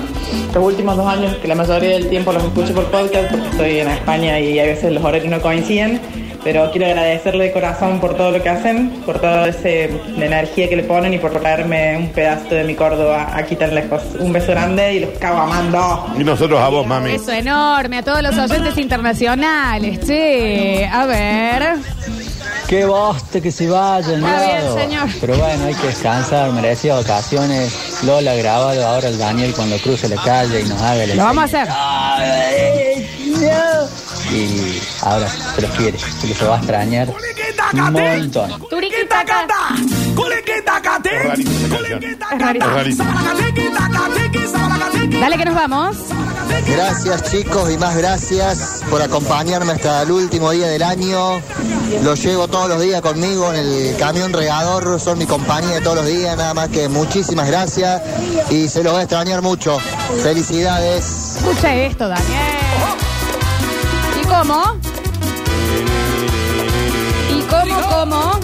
Los 0.54 0.64
últimos 0.64 0.96
dos 0.96 1.06
años, 1.06 1.36
que 1.36 1.46
la 1.46 1.54
mayoría 1.54 1.90
del 1.90 2.08
tiempo 2.08 2.32
los 2.32 2.42
escucho 2.42 2.74
por 2.74 2.86
podcast 2.86 3.30
porque 3.30 3.48
estoy 3.48 3.78
en 3.78 3.88
España 3.88 4.40
y 4.40 4.58
a 4.58 4.64
veces 4.64 4.92
los 4.92 5.04
horarios 5.04 5.30
no 5.30 5.40
coinciden. 5.40 6.00
Pero 6.44 6.70
quiero 6.70 6.86
agradecerle 6.86 7.44
de 7.44 7.52
corazón 7.52 8.00
por 8.00 8.16
todo 8.16 8.30
lo 8.30 8.42
que 8.42 8.50
hacen, 8.50 8.90
por 9.06 9.18
toda 9.18 9.48
esa 9.48 9.68
energía 9.68 10.68
que 10.68 10.76
le 10.76 10.82
ponen 10.82 11.14
y 11.14 11.18
por 11.18 11.32
traerme 11.32 11.96
un 11.96 12.08
pedazo 12.10 12.54
de 12.54 12.64
mi 12.64 12.74
Córdoba 12.74 13.30
aquí 13.32 13.56
tan 13.56 13.74
lejos. 13.74 14.02
Un 14.18 14.32
beso 14.32 14.52
grande 14.52 14.94
y 14.94 15.00
los 15.00 15.18
cago 15.18 15.38
amando. 15.38 16.06
Y 16.18 16.22
nosotros 16.22 16.60
a 16.60 16.68
vos, 16.68 16.86
mami. 16.86 17.12
Beso 17.12 17.32
enorme 17.32 17.98
a 17.98 18.02
todos 18.02 18.22
los 18.22 18.36
oyentes 18.36 18.76
internacionales. 18.76 20.00
Che, 20.06 20.84
a 20.86 21.06
ver. 21.06 21.76
Qué 22.68 22.84
boste 22.84 23.40
que 23.42 23.50
se 23.50 23.68
vayan, 23.68 24.24
Está 24.24 24.46
bien, 24.46 24.74
señor. 24.74 25.08
Pero 25.20 25.36
bueno, 25.36 25.64
hay 25.66 25.74
que 25.74 25.86
descansar, 25.86 26.50
merecidas 26.52 27.06
vacaciones. 27.06 28.02
Lola 28.04 28.34
grabado 28.34 28.86
ahora 28.86 29.08
el 29.08 29.18
Daniel 29.18 29.52
cuando 29.54 29.76
cruce 29.78 30.08
la 30.08 30.22
calle 30.22 30.60
y 30.60 30.64
nos 30.64 30.80
haga 30.80 31.04
el 31.04 31.16
Lo 31.16 31.24
vamos 31.24 31.54
a 31.54 31.62
hacer. 31.62 31.68
Y 34.32 34.80
ahora 35.02 35.28
se 35.28 35.62
los 35.62 35.70
quiere, 35.72 35.98
porque 36.20 36.34
se 36.34 36.44
va 36.44 36.56
a 36.56 36.58
extrañar 36.58 37.08
un 37.72 37.92
montón. 37.92 38.50
Es 42.32 42.38
rarísimo. 42.40 43.10
Dale 45.20 45.36
que 45.38 45.44
nos 45.44 45.54
vamos. 45.54 45.96
Gracias 46.66 47.30
chicos 47.30 47.70
y 47.70 47.78
más 47.78 47.96
gracias 47.96 48.82
por 48.90 49.02
acompañarme 49.02 49.72
hasta 49.72 50.02
el 50.02 50.10
último 50.10 50.50
día 50.50 50.66
del 50.68 50.82
año. 50.82 51.40
Los 52.02 52.22
llevo 52.22 52.48
todos 52.48 52.68
los 52.68 52.80
días 52.80 53.00
conmigo 53.00 53.52
en 53.52 53.60
el 53.60 53.96
camión 53.96 54.32
regador, 54.32 54.98
son 55.00 55.18
mi 55.18 55.26
compañía 55.26 55.74
de 55.76 55.80
todos 55.80 55.96
los 55.96 56.06
días, 56.06 56.36
nada 56.36 56.54
más 56.54 56.68
que 56.68 56.88
muchísimas 56.88 57.46
gracias 57.46 58.02
y 58.50 58.68
se 58.68 58.82
los 58.82 58.94
va 58.94 59.00
a 59.00 59.02
extrañar 59.02 59.42
mucho. 59.42 59.78
Felicidades. 60.22 61.36
Escucha 61.36 61.74
esto, 61.74 62.08
Daniel. 62.08 62.53
¿Y 64.34 64.36
cómo? 64.36 64.80
¿Y 67.30 67.40
cómo, 67.42 67.76
cómo? 67.88 68.40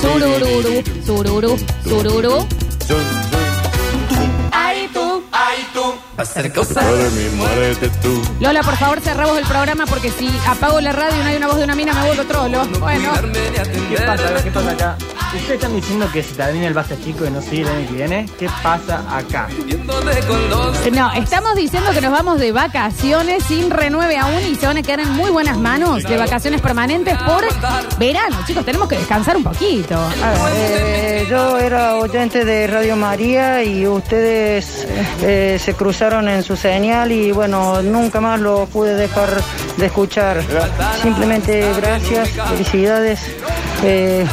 Surururu, 0.00 0.82
sururu, 1.04 1.56
sururu. 1.84 2.46
Hacer 6.18 6.52
cosas. 6.52 6.84
Por 6.84 7.12
mí, 7.12 7.28
muérete 7.36 7.88
tú. 8.02 8.20
Lola, 8.40 8.62
por 8.62 8.76
favor, 8.76 9.00
cerramos 9.00 9.38
el 9.38 9.44
programa 9.44 9.86
porque 9.86 10.10
si 10.10 10.28
apago 10.48 10.80
la 10.80 10.90
radio 10.90 11.14
y 11.16 11.20
no 11.20 11.26
hay 11.26 11.36
una 11.36 11.46
voz 11.46 11.58
de 11.58 11.64
una 11.64 11.76
mina, 11.76 11.94
me 11.94 12.06
vuelvo 12.06 12.24
trolo. 12.24 12.66
Bueno. 12.80 13.12
¿Qué 13.88 13.96
pasa? 14.04 14.28
A 14.28 14.32
ver, 14.32 14.42
¿Qué 14.42 14.50
pasa 14.50 14.70
acá? 14.72 14.96
Ustedes 15.28 15.50
están 15.50 15.74
diciendo 15.76 16.08
que 16.12 16.22
se 16.22 16.34
termina 16.34 16.66
el 16.66 16.74
basta 16.74 16.96
chico 17.04 17.24
y 17.24 17.30
no 17.30 17.40
sigue 17.40 17.62
el 17.62 17.68
año 17.68 17.86
que 17.88 17.94
viene. 17.94 18.28
¿Qué 18.38 18.48
pasa 18.62 19.04
acá? 19.16 19.46
No, 20.92 21.12
estamos 21.12 21.54
diciendo 21.54 21.90
que 21.92 22.00
nos 22.00 22.10
vamos 22.10 22.40
de 22.40 22.50
vacaciones 22.50 23.44
sin 23.44 23.70
renueve 23.70 24.16
aún 24.16 24.40
y 24.50 24.54
se 24.56 24.66
van 24.66 24.78
a 24.78 24.82
quedar 24.82 25.00
en 25.00 25.10
muy 25.12 25.30
buenas 25.30 25.58
manos 25.58 26.02
de 26.02 26.16
vacaciones 26.16 26.60
permanentes 26.60 27.16
por 27.18 27.44
verano. 27.98 28.36
Chicos, 28.46 28.64
tenemos 28.64 28.88
que 28.88 28.96
descansar 28.96 29.36
un 29.36 29.44
poquito. 29.44 29.94
A 29.96 30.32
ver. 30.32 30.52
Eh, 30.54 31.26
yo 31.28 31.58
era 31.58 31.96
oyente 31.96 32.44
de 32.44 32.66
Radio 32.66 32.96
María 32.96 33.62
y 33.62 33.86
ustedes 33.86 34.86
eh, 35.22 35.58
se 35.62 35.74
cruzaron 35.74 36.07
en 36.12 36.42
su 36.42 36.56
señal 36.56 37.12
y 37.12 37.32
bueno, 37.32 37.82
nunca 37.82 38.18
más 38.20 38.40
lo 38.40 38.64
pude 38.66 38.94
dejar 38.94 39.28
de 39.76 39.86
escuchar. 39.86 40.42
Simplemente 41.02 41.70
gracias, 41.76 42.30
felicidades 42.30 43.20
eh, 43.84 44.26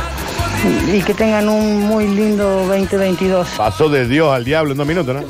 y 0.94 1.02
que 1.02 1.14
tengan 1.14 1.50
un 1.50 1.82
muy 1.86 2.08
lindo 2.08 2.66
2022. 2.68 3.48
Pasó 3.58 3.90
de 3.90 4.08
Dios 4.08 4.34
al 4.34 4.46
diablo 4.46 4.72
en 4.72 4.78
dos 4.78 4.88
minutos, 4.88 5.16
¿no? 5.16 5.22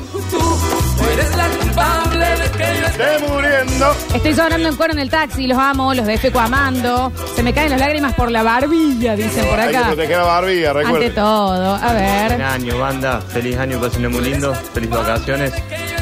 Que 2.96 3.26
muriendo. 3.28 3.94
Estoy 4.14 4.32
sonando 4.34 4.68
en 4.70 4.76
coro 4.76 4.92
en 4.92 4.98
el 5.00 5.10
taxi, 5.10 5.46
los 5.46 5.58
amo, 5.58 5.92
los 5.92 6.06
de 6.06 6.16
Feco 6.16 6.38
amando. 6.40 7.12
Se 7.34 7.42
me 7.42 7.52
caen 7.52 7.70
las 7.70 7.80
lágrimas 7.80 8.14
por 8.14 8.30
la 8.30 8.42
barbilla, 8.42 9.14
dicen 9.14 9.44
por 9.46 9.60
Hay 9.60 9.70
que 9.70 9.76
acá. 9.76 9.86
proteger 9.88 10.16
la 10.16 10.24
barbilla, 10.24 10.70
Ante 10.70 10.82
recuerden. 10.84 11.14
todo, 11.14 11.74
a 11.74 11.78
Feliz 11.78 12.28
ver. 12.30 12.42
año, 12.42 12.78
banda. 12.78 13.20
Feliz 13.20 13.58
año, 13.58 13.78
pasen 13.78 14.10
muy 14.10 14.22
lindo. 14.22 14.54
Feliz 14.72 14.88
vacaciones. 14.88 15.52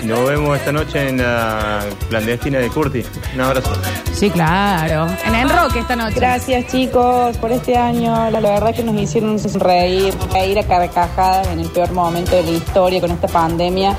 Nos 0.04 0.28
vemos 0.28 0.58
esta 0.58 0.70
noche 0.70 1.08
en 1.08 1.16
la 1.16 1.80
clandestina 2.10 2.58
de 2.58 2.68
Curti. 2.68 3.02
Un 3.34 3.40
abrazo. 3.40 3.72
Sí, 4.12 4.28
claro. 4.28 5.06
En 5.24 5.34
el 5.34 5.48
rock 5.48 5.76
esta 5.76 5.96
noche. 5.96 6.16
Gracias 6.16 6.66
chicos 6.66 7.38
por 7.38 7.50
este 7.50 7.76
año. 7.76 8.30
La, 8.30 8.40
la 8.40 8.50
verdad 8.50 8.74
que 8.74 8.82
nos 8.82 9.00
hicieron 9.00 9.38
reír, 9.60 10.14
reír 10.30 10.58
a 10.58 10.62
carcajadas 10.64 11.48
en 11.48 11.60
el 11.60 11.68
peor 11.70 11.90
momento 11.92 12.36
de 12.36 12.42
la 12.42 12.50
historia 12.50 13.00
con 13.00 13.12
esta 13.12 13.28
pandemia. 13.28 13.96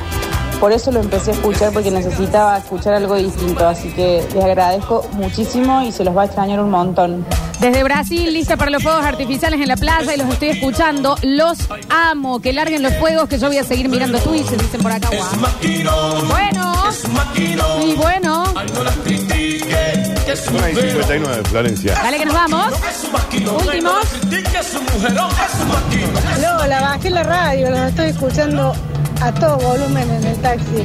Por 0.60 0.72
eso 0.72 0.92
lo 0.92 1.00
empecé 1.00 1.32
a 1.32 1.34
escuchar 1.34 1.72
porque 1.74 1.92
necesitaba 1.92 2.58
escuchar 2.58 2.94
algo 2.94 3.16
distinto. 3.16 3.68
Así 3.68 3.90
que 3.90 4.26
les 4.34 4.44
agradezco 4.44 5.08
muchísimo 5.14 5.82
y 5.82 5.92
se 5.92 6.04
los 6.04 6.16
va 6.16 6.24
a 6.24 6.26
extrañar 6.26 6.60
un 6.60 6.72
montón. 6.72 7.26
Desde 7.60 7.84
Brasil, 7.84 8.34
lista 8.34 8.58
para 8.58 8.72
los 8.72 8.84
fuegos 8.84 9.06
artificiales 9.06 9.60
en 9.60 9.68
la 9.68 9.78
plaza 9.78 10.14
y 10.14 10.18
los 10.18 10.28
estoy 10.30 10.50
escuchando. 10.50 11.18
Los 11.24 11.58
amo. 11.90 12.40
Que 12.40 12.54
larguen 12.54 12.84
los 12.84 12.94
fuegos 12.96 13.30
que 13.30 13.38
yo 13.40 13.48
voy 13.48 13.58
a 13.58 13.64
seguir 13.64 13.90
mirando 13.90 14.20
Twitch, 14.20 14.50
dicen 14.50 14.82
por 14.82 14.92
acá. 14.92 15.10
Bueno. 16.28 16.74
Y 17.82 17.96
bueno. 17.96 18.44
Una 20.52 20.72
y 20.72 20.76
59, 20.78 21.44
Florencia. 21.46 21.94
Dale 21.94 22.18
que 22.18 22.26
nos 22.26 22.34
vamos. 22.34 22.74
Últimos. 23.34 24.06
Lola, 26.42 26.82
bajé 26.82 27.10
la 27.10 27.24
radio, 27.24 27.70
los 27.70 27.80
estoy 27.80 28.08
escuchando 28.08 28.74
a 29.22 29.32
todo 29.34 29.58
volumen 29.58 30.10
en 30.10 30.24
el 30.24 30.38
taxi. 30.38 30.84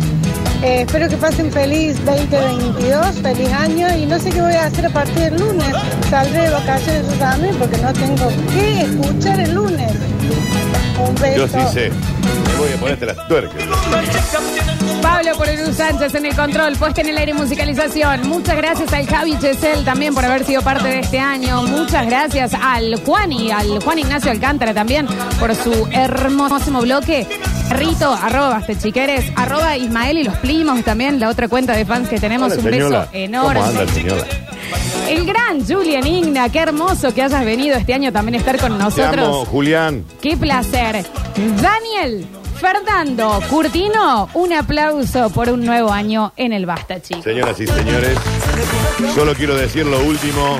Eh, 0.62 0.82
espero 0.82 1.08
que 1.08 1.16
pasen 1.16 1.50
feliz 1.50 1.96
2022, 2.04 3.06
feliz 3.22 3.52
año 3.52 3.86
y 3.96 4.06
no 4.06 4.18
sé 4.18 4.30
qué 4.30 4.42
voy 4.42 4.52
a 4.52 4.66
hacer 4.66 4.86
a 4.86 4.90
partir 4.90 5.14
del 5.14 5.36
lunes. 5.36 5.74
Saldré 6.10 6.42
de 6.42 6.50
vacaciones 6.50 7.18
también 7.18 7.56
porque 7.56 7.78
no 7.78 7.92
tengo 7.92 8.28
que 8.52 8.82
escuchar 8.82 9.40
el 9.40 9.54
lunes. 9.54 9.92
Un 11.08 11.14
beso. 11.14 11.46
Yo 11.46 11.48
sí 11.48 11.72
sé. 11.72 11.90
Voy 12.60 12.72
a 12.72 12.76
ponerte 12.76 13.06
las 13.06 13.26
tuercas. 13.26 13.62
Pablo 15.00 15.32
Porelú 15.38 15.72
Sánchez 15.72 16.14
en 16.14 16.26
el 16.26 16.36
control, 16.36 16.76
puesta 16.76 17.00
en 17.00 17.08
el 17.08 17.16
aire 17.16 17.30
y 17.30 17.34
musicalización. 17.34 18.28
Muchas 18.28 18.54
gracias 18.58 18.92
al 18.92 19.06
Javi 19.06 19.38
Chesel 19.38 19.82
también 19.84 20.12
por 20.14 20.24
haber 20.26 20.44
sido 20.44 20.60
parte 20.60 20.88
de 20.88 20.98
este 21.00 21.18
año. 21.18 21.62
Muchas 21.62 22.04
gracias 22.06 22.52
al 22.60 22.96
Juani, 23.02 23.50
al 23.50 23.82
Juan 23.82 23.98
Ignacio 23.98 24.30
Alcántara 24.30 24.74
también 24.74 25.06
por 25.38 25.54
su 25.54 25.88
hermosísimo 25.90 26.82
bloque. 26.82 27.26
Rito, 27.70 28.12
arroba 28.12 28.50
Bastechiqueres, 28.50 29.24
arroba 29.36 29.76
Ismael 29.78 30.18
y 30.18 30.24
los 30.24 30.36
primos 30.38 30.82
también, 30.84 31.18
la 31.18 31.28
otra 31.30 31.48
cuenta 31.48 31.72
de 31.74 31.86
fans 31.86 32.08
que 32.10 32.18
tenemos. 32.20 32.52
Hola, 32.52 32.62
Un 32.62 32.70
beso 32.70 33.06
enorme. 33.12 33.60
¿Cómo 33.60 33.80
anda, 33.80 33.92
señora? 33.94 34.24
El 35.08 35.24
gran 35.24 35.66
Julian 35.66 36.06
Igna, 36.06 36.48
qué 36.50 36.58
hermoso 36.58 37.14
que 37.14 37.22
hayas 37.22 37.44
venido 37.44 37.76
este 37.76 37.94
año 37.94 38.12
también 38.12 38.34
a 38.34 38.38
estar 38.38 38.58
con 38.58 38.72
Te 38.76 38.78
nosotros. 38.84 39.26
amo, 39.26 39.44
Julián. 39.46 40.04
Qué 40.20 40.36
placer. 40.36 41.04
Daniel 41.62 42.26
Fernando 42.60 43.40
Curtino, 43.48 44.28
un 44.34 44.52
aplauso 44.52 45.30
por 45.30 45.48
un 45.48 45.64
nuevo 45.64 45.90
año 45.90 46.34
en 46.36 46.52
el 46.52 46.66
Basta, 46.66 47.00
chicos. 47.00 47.24
Señoras 47.24 47.58
y 47.58 47.66
señores, 47.66 48.18
solo 49.14 49.34
quiero 49.34 49.56
decir 49.56 49.86
lo 49.86 49.98
último. 50.00 50.58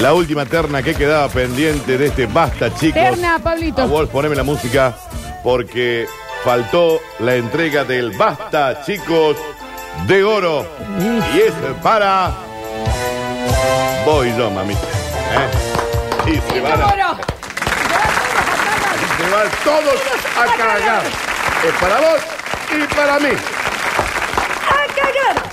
La 0.00 0.12
última 0.12 0.44
terna 0.44 0.82
que 0.82 0.94
quedaba 0.94 1.28
pendiente 1.28 1.96
de 1.96 2.06
este 2.06 2.26
basta, 2.26 2.74
chicos. 2.74 3.00
Terna, 3.00 3.38
Pablito. 3.38 3.80
A 3.80 3.86
Wolf, 3.86 4.10
poneme 4.10 4.34
la 4.34 4.42
música 4.42 4.94
porque 5.42 6.06
faltó 6.44 7.00
la 7.20 7.36
entrega 7.36 7.84
del 7.84 8.10
basta, 8.10 8.82
chicos, 8.84 9.38
de 10.06 10.22
oro. 10.22 10.66
Y 11.34 11.38
es 11.38 11.52
para. 11.82 12.32
Voy 14.04 14.30
yo, 14.36 14.50
mamita. 14.50 14.82
¿eh? 16.26 16.32
Y 16.32 16.52
se 16.52 16.60
van 16.60 16.82
a, 16.82 17.16
van 19.30 19.48
todos 19.64 20.00
a 20.36 20.56
cagar. 20.56 21.02
Es 21.66 21.72
para 21.80 22.00
vos 22.00 22.20
y 22.70 22.94
para 22.94 23.18
mí. 23.18 23.28
¡A 24.68 24.94
cagar! 24.94 25.52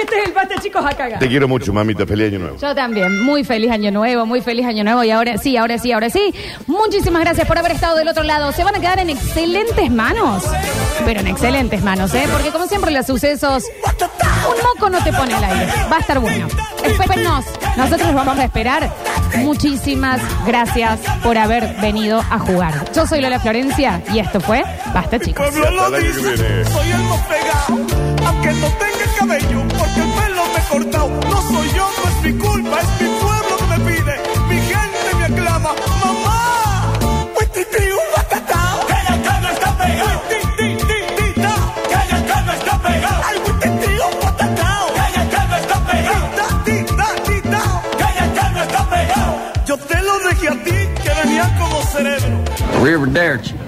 Este 0.00 0.18
es 0.18 0.26
el 0.26 0.32
Basta, 0.32 0.54
chicos, 0.60 0.84
a 0.84 0.90
cagar. 0.94 1.18
Te 1.18 1.28
quiero 1.28 1.48
mucho, 1.48 1.72
mamita. 1.72 2.06
Feliz 2.06 2.28
año 2.28 2.38
nuevo. 2.38 2.56
Yo 2.58 2.74
también, 2.74 3.22
muy 3.22 3.44
feliz 3.44 3.70
año 3.70 3.90
nuevo, 3.90 4.26
muy 4.26 4.40
feliz 4.40 4.66
año 4.66 4.84
nuevo 4.84 5.02
y 5.04 5.10
ahora 5.10 5.38
sí, 5.38 5.56
ahora 5.56 5.78
sí, 5.78 5.92
ahora 5.92 6.10
sí. 6.10 6.34
Muchísimas 6.66 7.22
gracias 7.22 7.46
por 7.46 7.58
haber 7.58 7.72
estado 7.72 7.96
del 7.96 8.08
otro 8.08 8.22
lado. 8.22 8.52
Se 8.52 8.62
van 8.62 8.74
a 8.74 8.80
quedar 8.80 8.98
en 8.98 9.10
excelentes 9.10 9.90
manos, 9.90 10.44
pero 11.04 11.20
en 11.20 11.26
excelentes 11.28 11.82
manos, 11.82 12.12
¿eh? 12.14 12.26
Porque 12.30 12.50
como 12.50 12.66
siempre 12.66 12.90
los 12.90 13.06
sucesos, 13.06 13.64
un 14.48 14.62
moco 14.62 14.90
no 14.90 15.02
te 15.02 15.12
pone 15.12 15.34
al 15.34 15.44
aire. 15.44 15.66
Va 15.90 15.96
a 15.96 16.00
estar 16.00 16.18
bueno. 16.18 16.48
Espérennos, 16.84 17.44
nosotros 17.76 18.14
vamos 18.14 18.38
a 18.38 18.44
esperar. 18.44 18.92
Muchísimas 19.38 20.20
gracias 20.46 21.00
por 21.22 21.36
haber 21.36 21.74
venido 21.80 22.20
a 22.30 22.38
jugar. 22.38 22.90
Yo 22.92 23.06
soy 23.06 23.20
Lola 23.20 23.40
Florencia 23.40 24.02
y 24.12 24.20
esto 24.20 24.40
fue 24.40 24.64
Basta, 24.96 25.18
chicos. 25.18 25.46
Pueblo 25.50 25.70
lo 25.70 25.98
dice, 25.98 26.64
soy 26.64 26.90
el 26.90 27.02
más 27.04 27.20
pegado, 27.26 28.26
aunque 28.26 28.52
no 28.52 28.66
tenga 28.68 29.16
cabello, 29.18 29.62
porque 29.78 30.00
el 30.00 30.10
pelo 30.10 30.42
me 30.46 30.58
he 30.58 30.68
cortado. 30.70 31.08
No 31.28 31.42
soy 31.42 31.68
yo, 31.76 31.90
no 32.02 32.08
es 32.08 32.22
mi 32.22 32.32
culpa, 32.38 32.80
es 32.80 32.95
cana 52.86 53.06
está 53.06 53.12
pegado. 53.12 53.42
Yo 53.42 53.65